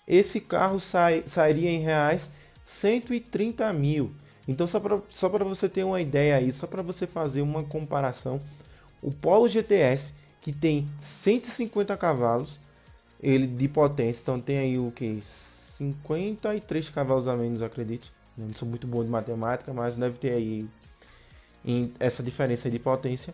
[0.06, 2.30] esse carro sai, sairia em reais
[2.64, 4.12] 130 mil.
[4.46, 8.40] Então, só para só você ter uma ideia aí, só para você fazer uma comparação,
[9.00, 12.58] o Polo GTS, que tem 150 cavalos
[13.22, 15.20] ele de potência, então tem aí o que?
[15.22, 18.10] 53 cavalos a menos, acredito.
[18.36, 20.68] Não sou muito bom de matemática, mas deve ter aí
[22.00, 23.32] essa diferença de potência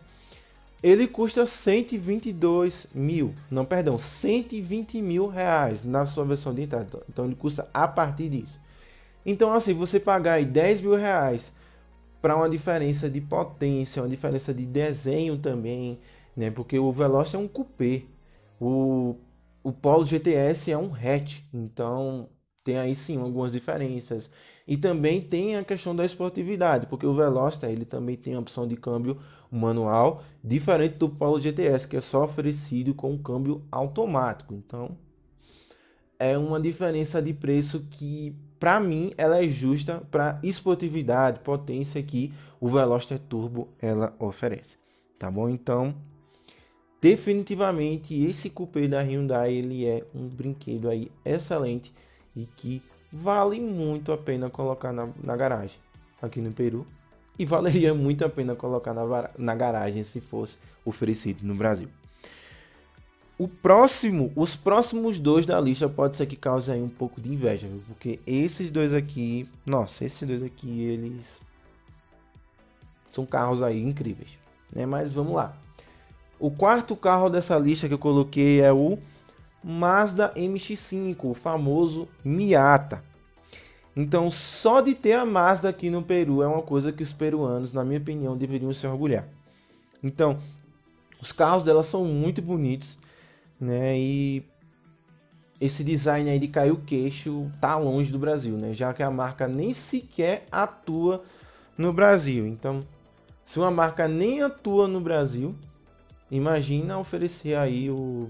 [0.81, 7.03] ele custa 122 mil, não, perdão, 120 mil reais na sua versão de entrada.
[7.09, 8.59] Então ele custa a partir disso.
[9.25, 11.51] Então assim, você pagar aí 10 mil reais
[12.21, 15.99] para uma diferença de potência, uma diferença de desenho também,
[16.35, 16.51] né?
[16.51, 18.03] Porque o Veloz é um coupé,
[18.59, 19.15] o,
[19.63, 22.29] o Polo GTS é um hatch, então
[22.63, 24.31] tem aí sim algumas diferenças.
[24.69, 28.67] E também tem a questão da esportividade, porque o Veloster ele também tem a opção
[28.67, 29.17] de câmbio
[29.51, 34.53] manual, diferente do Polo GTS, que é só oferecido com câmbio automático.
[34.53, 34.95] Então,
[36.19, 42.31] é uma diferença de preço que, para mim, ela é justa para esportividade, potência que
[42.61, 44.77] o Veloster Turbo ela oferece.
[45.17, 45.49] Tá bom?
[45.49, 45.95] Então,
[47.01, 51.91] definitivamente esse cupê da Hyundai ele é um brinquedo aí excelente
[52.35, 55.77] e que vale muito a pena colocar na, na garagem
[56.21, 56.85] aqui no Peru.
[57.37, 61.87] E valeria muito a pena colocar na, na garagem se fosse oferecido no Brasil.
[63.37, 67.31] O próximo, os próximos dois da lista pode ser que cause aí um pouco de
[67.31, 67.81] inveja, viu?
[67.87, 71.39] porque esses dois aqui, nossa, esses dois aqui eles
[73.09, 74.37] são carros aí incríveis,
[74.73, 74.85] né?
[74.85, 75.57] Mas vamos lá.
[76.37, 78.99] O quarto carro dessa lista que eu coloquei é o
[79.63, 83.03] Mazda MX-5, o famoso Miata.
[83.95, 87.73] Então, só de ter a Mazda aqui no Peru é uma coisa que os peruanos,
[87.73, 89.27] na minha opinião, deveriam se orgulhar.
[90.01, 90.37] Então,
[91.21, 92.97] os carros dela são muito bonitos,
[93.59, 93.99] né?
[93.99, 94.43] E
[95.59, 98.73] esse design aí de cair o queixo tá longe do Brasil, né?
[98.73, 101.23] Já que a marca nem sequer atua
[101.77, 102.47] no Brasil.
[102.47, 102.85] Então,
[103.43, 105.53] se uma marca nem atua no Brasil,
[106.31, 108.29] imagina oferecer aí o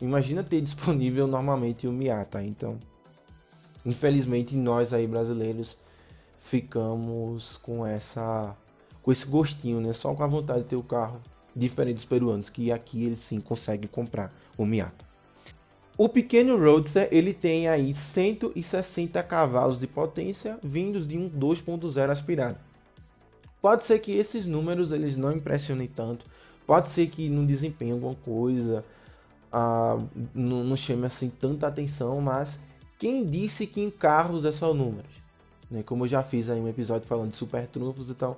[0.00, 2.42] Imagina ter disponível normalmente o Miata.
[2.42, 2.78] Então,
[3.84, 5.78] infelizmente nós aí brasileiros
[6.38, 8.56] ficamos com essa
[9.02, 9.92] com esse gostinho, né?
[9.92, 11.20] Só com a vontade de ter o carro
[11.56, 15.08] diferente dos peruanos, que aqui eles sim conseguem comprar o Miata.
[15.96, 22.58] O pequeno Roadster, ele tem aí 160 cavalos de potência vindos de um 2.0 aspirado.
[23.60, 26.24] Pode ser que esses números eles não impressionem tanto,
[26.64, 28.84] pode ser que não desempenhe alguma coisa,
[29.52, 29.98] ah,
[30.34, 32.60] não, não chame assim tanta atenção, mas
[32.98, 35.10] quem disse que em carros é só números?
[35.70, 35.82] Né?
[35.82, 38.36] Como eu já fiz aí um episódio falando de super trunfos, então,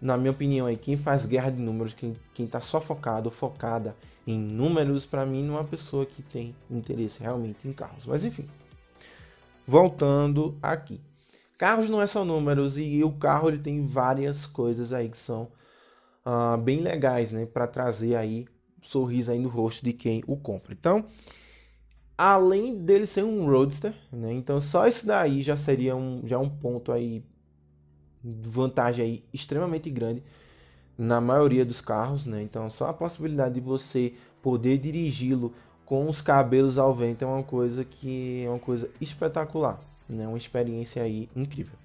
[0.00, 3.96] na minha opinião, aí, quem faz guerra de números, quem, quem tá só focado, focada
[4.26, 8.04] em números, para mim, não é uma pessoa que tem interesse realmente em carros.
[8.06, 8.46] Mas enfim,
[9.66, 11.00] voltando aqui.
[11.56, 15.48] Carros não é só números e o carro ele tem várias coisas aí que são
[16.24, 18.46] uh, bem legais, né, para trazer aí
[18.80, 20.72] sorriso aí no rosto de quem o compra.
[20.72, 21.04] Então,
[22.18, 24.32] além dele ser um roadster, né?
[24.32, 27.22] Então só isso daí já seria um, já um ponto aí
[28.24, 30.22] vantagem aí extremamente grande
[30.98, 32.42] na maioria dos carros, né?
[32.42, 35.54] Então só a possibilidade de você poder dirigi-lo
[35.84, 40.26] com os cabelos ao vento é uma coisa que é uma coisa espetacular, né?
[40.26, 41.78] Uma experiência aí incrível.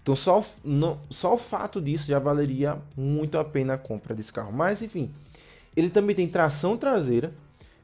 [0.00, 4.32] Então só, no, só o fato disso já valeria muito a pena a compra desse
[4.32, 4.52] carro.
[4.52, 5.10] Mas enfim,
[5.76, 7.32] ele também tem tração traseira.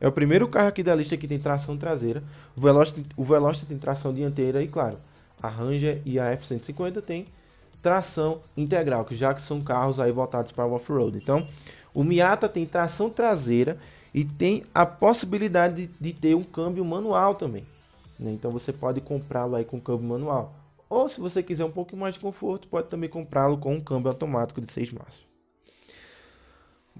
[0.00, 2.22] É o primeiro carro aqui da lista que tem tração traseira.
[2.56, 4.98] O Veloster, o Veloster tem tração dianteira e claro,
[5.42, 7.26] a Ranger e a F150 tem
[7.82, 11.16] tração integral, que já que são carros aí voltados para o off-road.
[11.16, 11.46] Então,
[11.94, 13.78] o Miata tem tração traseira
[14.12, 17.66] e tem a possibilidade de, de ter um câmbio manual também.
[18.18, 18.32] Né?
[18.32, 20.54] Então, você pode comprá-lo aí com câmbio manual.
[20.88, 24.08] Ou se você quiser um pouco mais de conforto, pode também comprá-lo com um câmbio
[24.08, 25.27] automático de 6 marchas.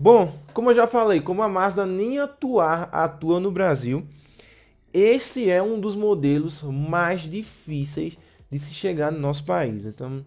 [0.01, 4.07] Bom, como eu já falei, como a Mazda nem atuar atua no Brasil,
[4.95, 8.17] esse é um dos modelos mais difíceis
[8.49, 9.87] de se chegar no nosso país.
[9.87, 10.25] Então,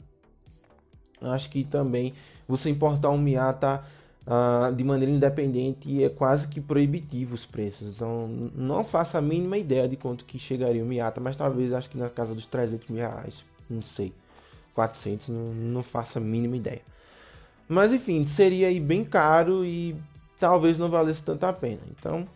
[1.21, 2.13] acho que também
[2.45, 3.81] você importar um Miata
[4.27, 7.95] uh, de maneira independente é quase que proibitivo os preços.
[7.95, 11.89] Então não faça a mínima ideia de quanto que chegaria o Miata, mas talvez acho
[11.89, 14.13] que na casa dos 300 mil reais, não sei,
[14.73, 16.81] 400, não, não faça a mínima ideia.
[17.71, 19.95] Mas enfim, seria aí bem caro e
[20.37, 21.79] talvez não valesse tanto a pena.
[21.89, 22.27] Então,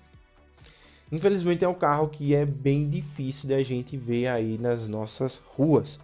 [1.11, 5.99] infelizmente é um carro que é bem difícil da gente ver aí nas nossas ruas.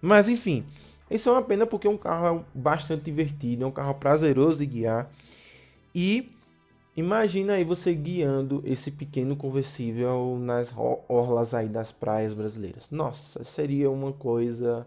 [0.00, 0.64] Mas enfim,
[1.10, 4.66] isso é uma pena porque é um carro bastante divertido, é um carro prazeroso de
[4.66, 5.10] guiar.
[5.92, 6.30] E
[6.96, 10.72] imagina aí você guiando esse pequeno conversível nas
[11.08, 12.92] orlas aí das praias brasileiras.
[12.92, 14.86] Nossa, seria uma coisa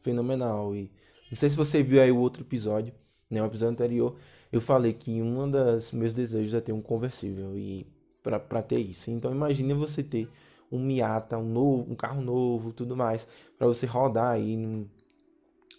[0.00, 0.74] fenomenal.
[0.74, 0.90] E
[1.30, 2.94] não sei se você viu aí o outro episódio,
[3.32, 4.16] né, o episódio anterior,
[4.52, 7.86] eu falei que um dos meus desejos é ter um conversível e
[8.22, 9.10] para ter isso.
[9.10, 10.28] Então imagine você ter
[10.70, 13.26] um Miata, um novo, um carro novo, tudo mais,
[13.58, 14.86] para você rodar aí num,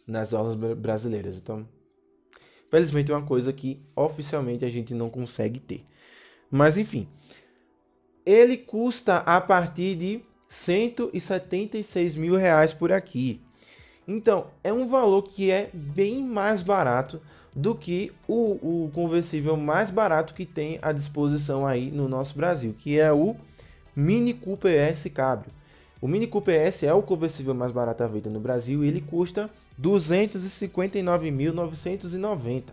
[0.06, 1.38] nas aulas brasileiras.
[1.38, 1.68] Então,
[2.70, 5.86] felizmente é uma coisa que oficialmente a gente não consegue ter.
[6.49, 7.08] Mas enfim,
[8.26, 13.41] ele custa a partir de 176 mil reais por aqui.
[14.08, 17.22] Então, é um valor que é bem mais barato
[17.56, 22.76] do que o, o conversível mais barato que tem à disposição aí no nosso Brasil,
[22.78, 23.36] que é o
[23.95, 25.51] Mini Cooper S Cabrio.
[26.01, 29.01] O Mini Cooper S é o conversível mais barato à venda no Brasil e ele
[29.01, 29.49] custa
[29.82, 32.64] 259.990.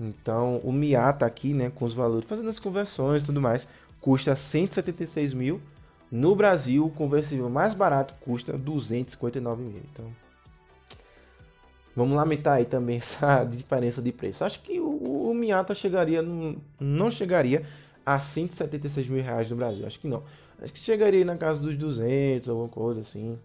[0.00, 3.68] Então, o Miata aqui, né, com os valores, fazendo as conversões e tudo mais,
[4.00, 5.60] custa 176 mil.
[6.10, 9.82] No Brasil, o conversível mais barato custa 259 mil.
[9.92, 10.06] Então,
[11.94, 14.44] vamos lamentar aí também essa diferença de preço.
[14.44, 16.22] Acho que o, o Miata chegaria,
[16.80, 17.64] não chegaria
[18.04, 19.86] a 176 mil reais no Brasil.
[19.86, 20.22] Acho que não.
[20.60, 23.38] Acho que chegaria na casa dos 200, alguma coisa assim.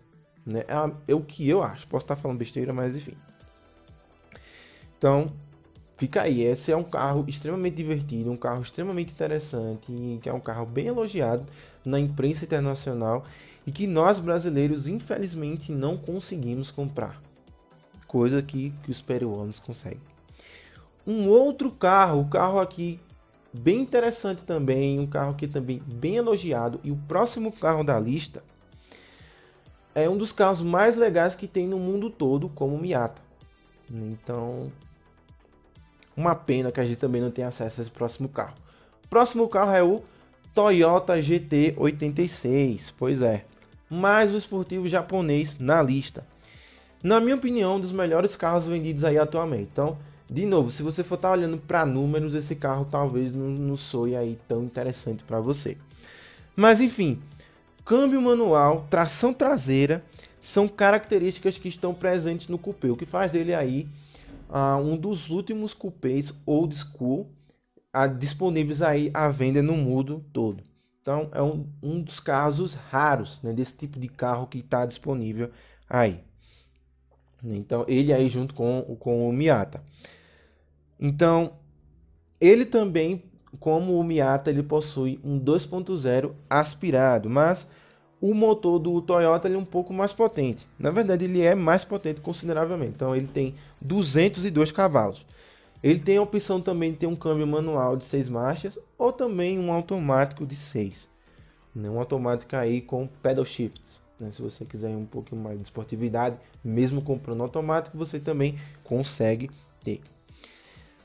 [0.45, 0.61] Né?
[0.67, 1.87] É, é o que eu acho.
[1.87, 3.15] Posso estar falando besteira, mas enfim.
[4.97, 5.31] Então,
[5.97, 6.41] fica aí.
[6.41, 10.87] Esse é um carro extremamente divertido, um carro extremamente interessante, que é um carro bem
[10.87, 11.45] elogiado
[11.85, 13.25] na imprensa internacional
[13.65, 17.28] e que nós brasileiros, infelizmente, não conseguimos comprar.
[18.09, 20.01] Coisa que, que os peruanos conseguem.
[21.05, 22.99] Um outro carro, o carro aqui
[23.53, 28.43] bem interessante também, um carro que também bem elogiado e o próximo carro da lista
[29.93, 33.21] é um dos carros mais legais que tem no mundo todo, como Miata.
[33.91, 34.71] Então,
[36.17, 38.55] uma pena que a gente também não tem acesso a esse próximo carro.
[39.07, 40.03] Próximo carro é o
[40.53, 43.45] Toyota GT86, pois é,
[43.87, 46.25] mais o esportivo japonês na lista.
[47.03, 49.69] Na minha opinião, um dos melhores carros vendidos aí atualmente.
[49.71, 49.97] Então,
[50.29, 53.77] de novo, se você for estar tá olhando para números, esse carro talvez não, não
[53.77, 55.77] soe aí tão interessante para você.
[56.55, 57.19] Mas enfim,
[57.85, 60.03] câmbio manual, tração traseira
[60.41, 63.87] são características que estão presentes no cupê, o que faz dele aí
[64.49, 67.29] uh, um dos últimos cupês old school
[67.95, 70.63] uh, disponíveis aí à venda no mundo todo.
[71.01, 75.49] Então é um, um dos casos raros né, desse tipo de carro que está disponível
[75.89, 76.19] aí.
[77.43, 79.81] Então ele aí junto com, com o Miata.
[80.99, 81.53] Então
[82.39, 83.23] ele também,
[83.59, 87.67] como o Miata, ele possui um 2.0 aspirado, mas
[88.21, 90.65] o motor do Toyota é um pouco mais potente.
[90.77, 92.93] Na verdade, ele é mais potente consideravelmente.
[92.95, 95.25] Então, ele tem 202 cavalos.
[95.81, 99.57] Ele tem a opção também de ter um câmbio manual de 6 marchas ou também
[99.57, 101.07] um automático de 6.
[101.73, 101.89] Né?
[101.89, 104.01] Um automático aí com pedal shifts.
[104.19, 104.31] Né?
[104.31, 109.49] Se você quiser um pouquinho mais de esportividade, mesmo comprando automático, você também consegue
[109.83, 110.01] ter.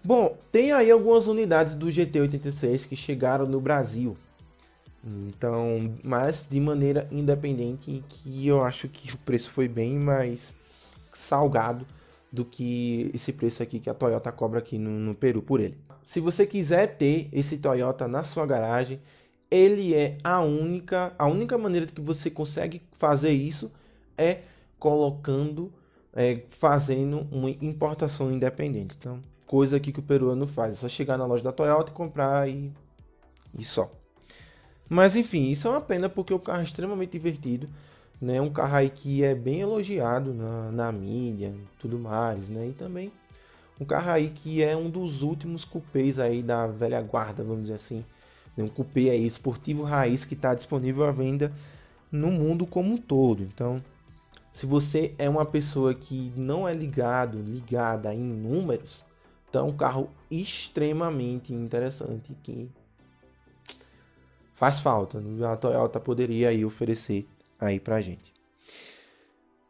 [0.02, 4.16] Bom, tem aí algumas unidades do GT86 que chegaram no Brasil.
[5.02, 10.54] Então, mas de maneira independente, que eu acho que o preço foi bem mais
[11.12, 11.86] salgado
[12.32, 15.76] do que esse preço aqui que a Toyota cobra aqui no, no Peru por ele.
[16.02, 19.00] Se você quiser ter esse Toyota na sua garagem,
[19.51, 23.70] ele é a única, a única maneira que você consegue fazer isso
[24.16, 24.40] é
[24.78, 25.72] colocando,
[26.12, 28.97] é, fazendo uma importação independente.
[28.99, 31.95] Então, coisa aqui que o peruano faz, é só chegar na loja da Toyota e
[31.95, 32.72] comprar e,
[33.59, 33.90] e só.
[34.88, 37.68] Mas enfim, isso é uma pena porque o carro é extremamente divertido,
[38.20, 38.40] né?
[38.40, 42.68] Um carro aí que é bem elogiado na, na mídia, tudo mais, né?
[42.68, 43.11] E também
[43.80, 47.74] um carro aí que é um dos últimos cupês aí da velha guarda, vamos dizer
[47.74, 48.05] assim.
[48.57, 51.52] Um cupê aí esportivo raiz que está disponível à venda
[52.11, 53.42] no mundo como um todo.
[53.42, 53.82] Então,
[54.52, 59.05] se você é uma pessoa que não é ligado, ligada em números,
[59.50, 62.70] então é um carro extremamente interessante que
[64.55, 65.20] faz falta.
[65.50, 67.26] A Toyota poderia aí oferecer
[67.59, 68.32] aí pra gente.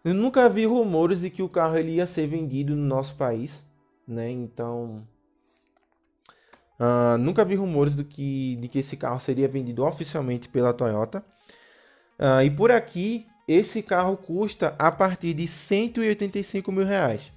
[0.04, 3.64] Eu nunca vi rumores de que o carro ele ia ser vendido no nosso país,
[4.06, 4.30] né?
[4.30, 5.02] Então,
[6.78, 11.24] uh, nunca vi rumores do que, de que esse carro seria vendido oficialmente pela Toyota.
[12.18, 17.32] Uh, e por aqui, esse carro custa a partir de 185 mil reais.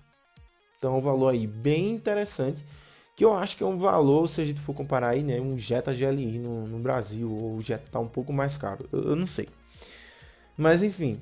[0.77, 2.63] Então, um valor aí bem interessante
[3.15, 5.57] que eu acho que é um valor, se a gente for comparar aí, né, um
[5.57, 9.15] Jetta GLI no, no Brasil, ou o Jetta tá um pouco mais caro, eu, eu,
[9.15, 9.49] não sei.
[10.55, 11.19] Mas enfim,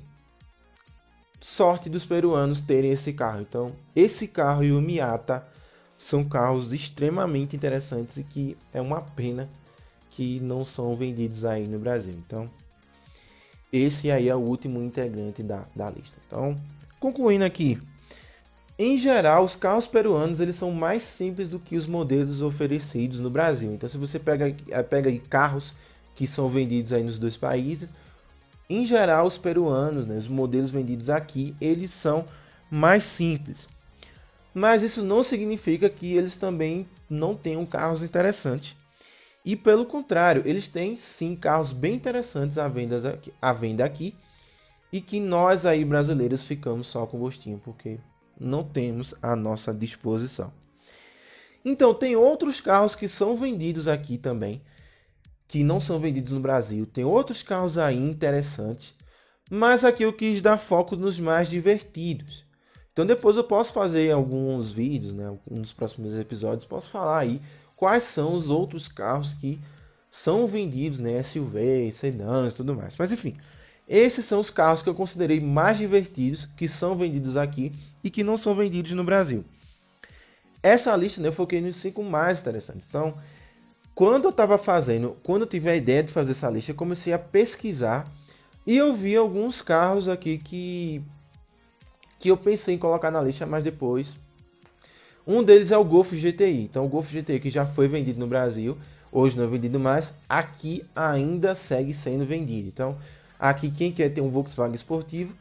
[1.40, 3.40] sorte dos peruanos terem esse carro.
[3.40, 5.48] Então, esse carro e o Miata
[5.98, 9.48] são carros extremamente interessantes e que é uma pena
[10.10, 12.14] que não são vendidos aí no Brasil.
[12.26, 12.48] Então,
[13.72, 16.18] esse aí é o último integrante da, da lista.
[16.26, 16.56] Então,
[16.98, 17.80] concluindo aqui,
[18.78, 23.30] em geral, os carros peruanos eles são mais simples do que os modelos oferecidos no
[23.30, 23.72] Brasil.
[23.72, 25.74] Então, se você pega, eh, pega carros
[26.14, 27.90] que são vendidos aí nos dois países,
[28.68, 32.24] em geral, os peruanos, né, os modelos vendidos aqui, eles são
[32.70, 33.68] mais simples.
[34.56, 38.74] Mas isso não significa que eles também não tenham carros interessantes.
[39.44, 44.14] E pelo contrário, eles têm sim carros bem interessantes à venda aqui, à venda aqui
[44.90, 47.98] e que nós aí brasileiros ficamos só com gostinho, porque
[48.40, 50.50] não temos à nossa disposição.
[51.62, 54.62] Então, tem outros carros que são vendidos aqui também,
[55.46, 56.86] que não são vendidos no Brasil.
[56.86, 58.94] Tem outros carros aí interessantes,
[59.50, 62.45] mas aqui eu quis dar foco nos mais divertidos.
[62.96, 67.42] Então, depois eu posso fazer alguns vídeos, né, nos próximos episódios, posso falar aí
[67.76, 69.60] quais são os outros carros que
[70.10, 72.96] são vendidos, né, SUV, sedãs e tudo mais.
[72.96, 73.36] Mas enfim,
[73.86, 77.70] esses são os carros que eu considerei mais divertidos, que são vendidos aqui
[78.02, 79.44] e que não são vendidos no Brasil.
[80.62, 82.86] Essa lista né, eu foquei nos cinco mais interessantes.
[82.88, 83.12] Então,
[83.94, 87.12] quando eu estava fazendo, quando eu tive a ideia de fazer essa lista, eu comecei
[87.12, 88.10] a pesquisar
[88.66, 91.02] e eu vi alguns carros aqui que,
[92.18, 94.16] que eu pensei em colocar na lista, mas depois.
[95.26, 96.62] Um deles é o Golf GTI.
[96.62, 98.78] Então, o Golf GTI que já foi vendido no Brasil,
[99.10, 102.68] hoje não é vendido mais, aqui ainda segue sendo vendido.
[102.68, 102.96] Então,
[103.38, 105.34] Aqui, quem quer ter um Volkswagen esportivo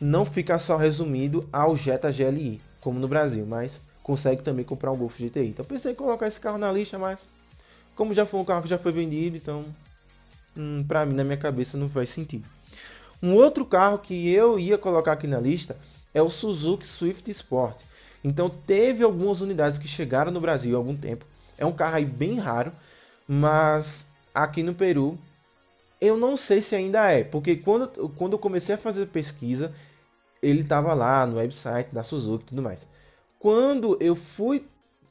[0.00, 4.96] não fica só resumido ao Jetta GLI, como no Brasil, mas consegue também comprar um
[4.96, 5.48] Golf GTI.
[5.48, 7.26] Então pensei em colocar esse carro na lista, mas
[7.94, 9.64] como já foi um carro que já foi vendido, então
[10.56, 12.44] hum, para mim na minha cabeça não faz sentido.
[13.22, 15.76] Um outro carro que eu ia colocar aqui na lista
[16.12, 17.80] é o Suzuki Swift Sport.
[18.22, 21.24] Então teve algumas unidades que chegaram no Brasil há algum tempo.
[21.56, 22.72] É um carro aí bem raro,
[23.26, 25.18] mas aqui no Peru
[26.00, 29.72] eu não sei se ainda é, porque quando, quando eu comecei a fazer pesquisa,
[30.42, 32.88] ele estava lá no website da Suzuki e tudo mais.
[33.38, 34.66] Quando eu fui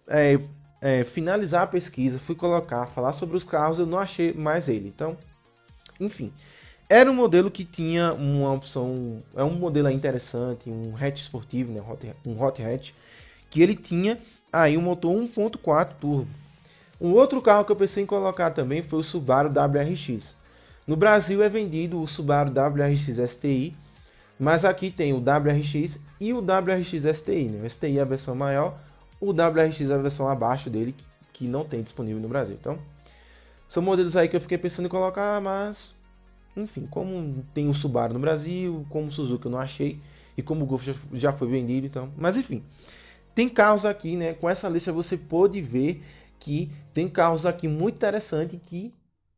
[0.07, 0.39] é,
[0.81, 4.87] é, finalizar a pesquisa, fui colocar, falar sobre os carros, eu não achei mais ele.
[4.87, 5.15] Então,
[5.99, 6.33] enfim,
[6.89, 11.83] era um modelo que tinha uma opção, é um modelo interessante, um hatch esportivo, né,
[12.25, 12.93] um hot hatch,
[13.47, 14.17] que ele tinha
[14.51, 16.27] aí um motor 1.4 turbo.
[16.99, 20.35] Um outro carro que eu pensei em colocar também foi o Subaru WRX.
[20.87, 23.75] No Brasil é vendido o Subaru WRX STI,
[24.39, 27.43] mas aqui tem o WRX e o WRX STI.
[27.49, 27.65] Né?
[27.65, 28.75] O STI é a versão maior,
[29.21, 30.95] o WRX é a versão abaixo dele,
[31.31, 32.57] que não tem disponível no Brasil.
[32.59, 32.79] Então,
[33.67, 35.93] são modelos aí que eu fiquei pensando em colocar, mas
[36.61, 39.99] enfim, como tem o Subaru no Brasil, como o Suzuki eu não achei,
[40.37, 42.11] e como o Golf já, já foi vendido, então.
[42.17, 42.63] Mas enfim,
[43.35, 44.33] tem carros aqui, né?
[44.33, 46.01] Com essa lista você pode ver
[46.39, 48.93] que tem carros aqui muito interessantes que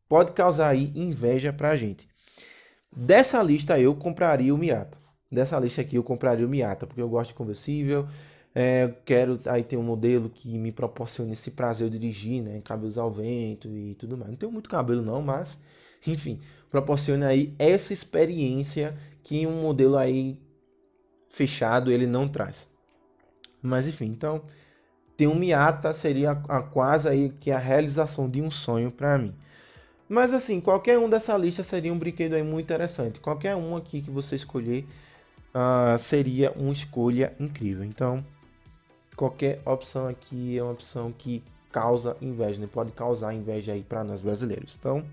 [0.08, 2.08] pode causar aí inveja para a gente.
[2.94, 4.98] Dessa lista eu compraria o Miata.
[5.30, 8.06] Dessa lista aqui eu compraria o Miata, porque eu gosto de conversível.
[8.54, 12.60] É, quero aí ter um modelo que me proporcione esse prazer de dirigir, né?
[12.62, 14.30] Cabelos ao vento e tudo mais.
[14.30, 15.58] Não tenho muito cabelo não, mas
[16.06, 16.40] enfim,
[16.72, 20.40] proporcione aí essa experiência que um modelo aí
[21.28, 22.66] fechado ele não traz.
[23.62, 24.42] Mas enfim, então
[25.16, 29.18] ter um Miata seria a, a quase aí que a realização de um sonho para
[29.18, 29.34] mim.
[30.08, 33.20] Mas assim, qualquer um dessa lista seria um brinquedo aí muito interessante.
[33.20, 34.86] Qualquer um aqui que você escolher
[35.54, 37.84] uh, seria uma escolha incrível.
[37.84, 38.24] Então,
[39.14, 42.68] qualquer opção aqui é uma opção que causa inveja, né?
[42.70, 44.76] pode causar inveja aí para nós brasileiros.
[44.78, 45.04] Então,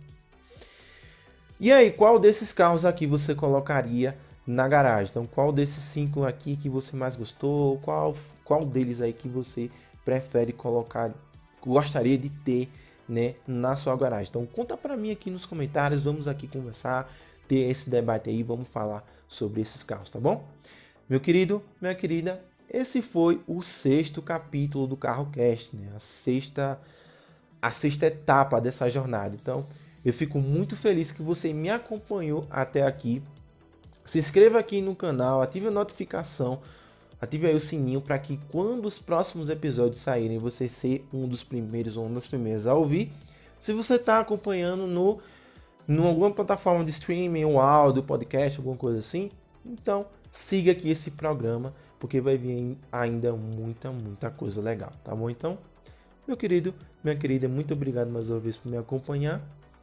[1.59, 5.11] e aí, qual desses carros aqui você colocaria na garagem?
[5.11, 7.77] Então, qual desses cinco aqui que você mais gostou?
[7.79, 9.69] Qual, qual deles aí que você
[10.05, 11.11] prefere colocar,
[11.61, 12.69] gostaria de ter,
[13.07, 14.29] né, na sua garagem?
[14.29, 16.03] Então, conta para mim aqui nos comentários.
[16.03, 17.11] Vamos aqui conversar,
[17.47, 20.47] ter esse debate aí, vamos falar sobre esses carros, tá bom?
[21.09, 22.41] Meu querido, minha querida,
[22.71, 25.91] esse foi o sexto capítulo do Carro Cast, né?
[25.95, 26.79] A sexta
[27.61, 29.35] a sexta etapa dessa jornada.
[29.35, 29.65] Então,
[30.09, 33.21] eu fico muito feliz que você me acompanhou até aqui.
[34.05, 36.59] Se inscreva aqui no canal, ative a notificação,
[37.21, 41.43] ative aí o sininho para que quando os próximos episódios saírem, você ser um dos
[41.43, 43.11] primeiros ou uma das primeiras a ouvir.
[43.59, 45.19] Se você está acompanhando no
[45.87, 49.31] em alguma plataforma de streaming, um áudio, podcast, alguma coisa assim,
[49.65, 55.31] então siga aqui esse programa, porque vai vir ainda muita, muita coisa legal, tá bom?
[55.31, 55.57] Então,
[56.27, 59.41] meu querido, minha querida, muito obrigado mais uma vez por me acompanhar.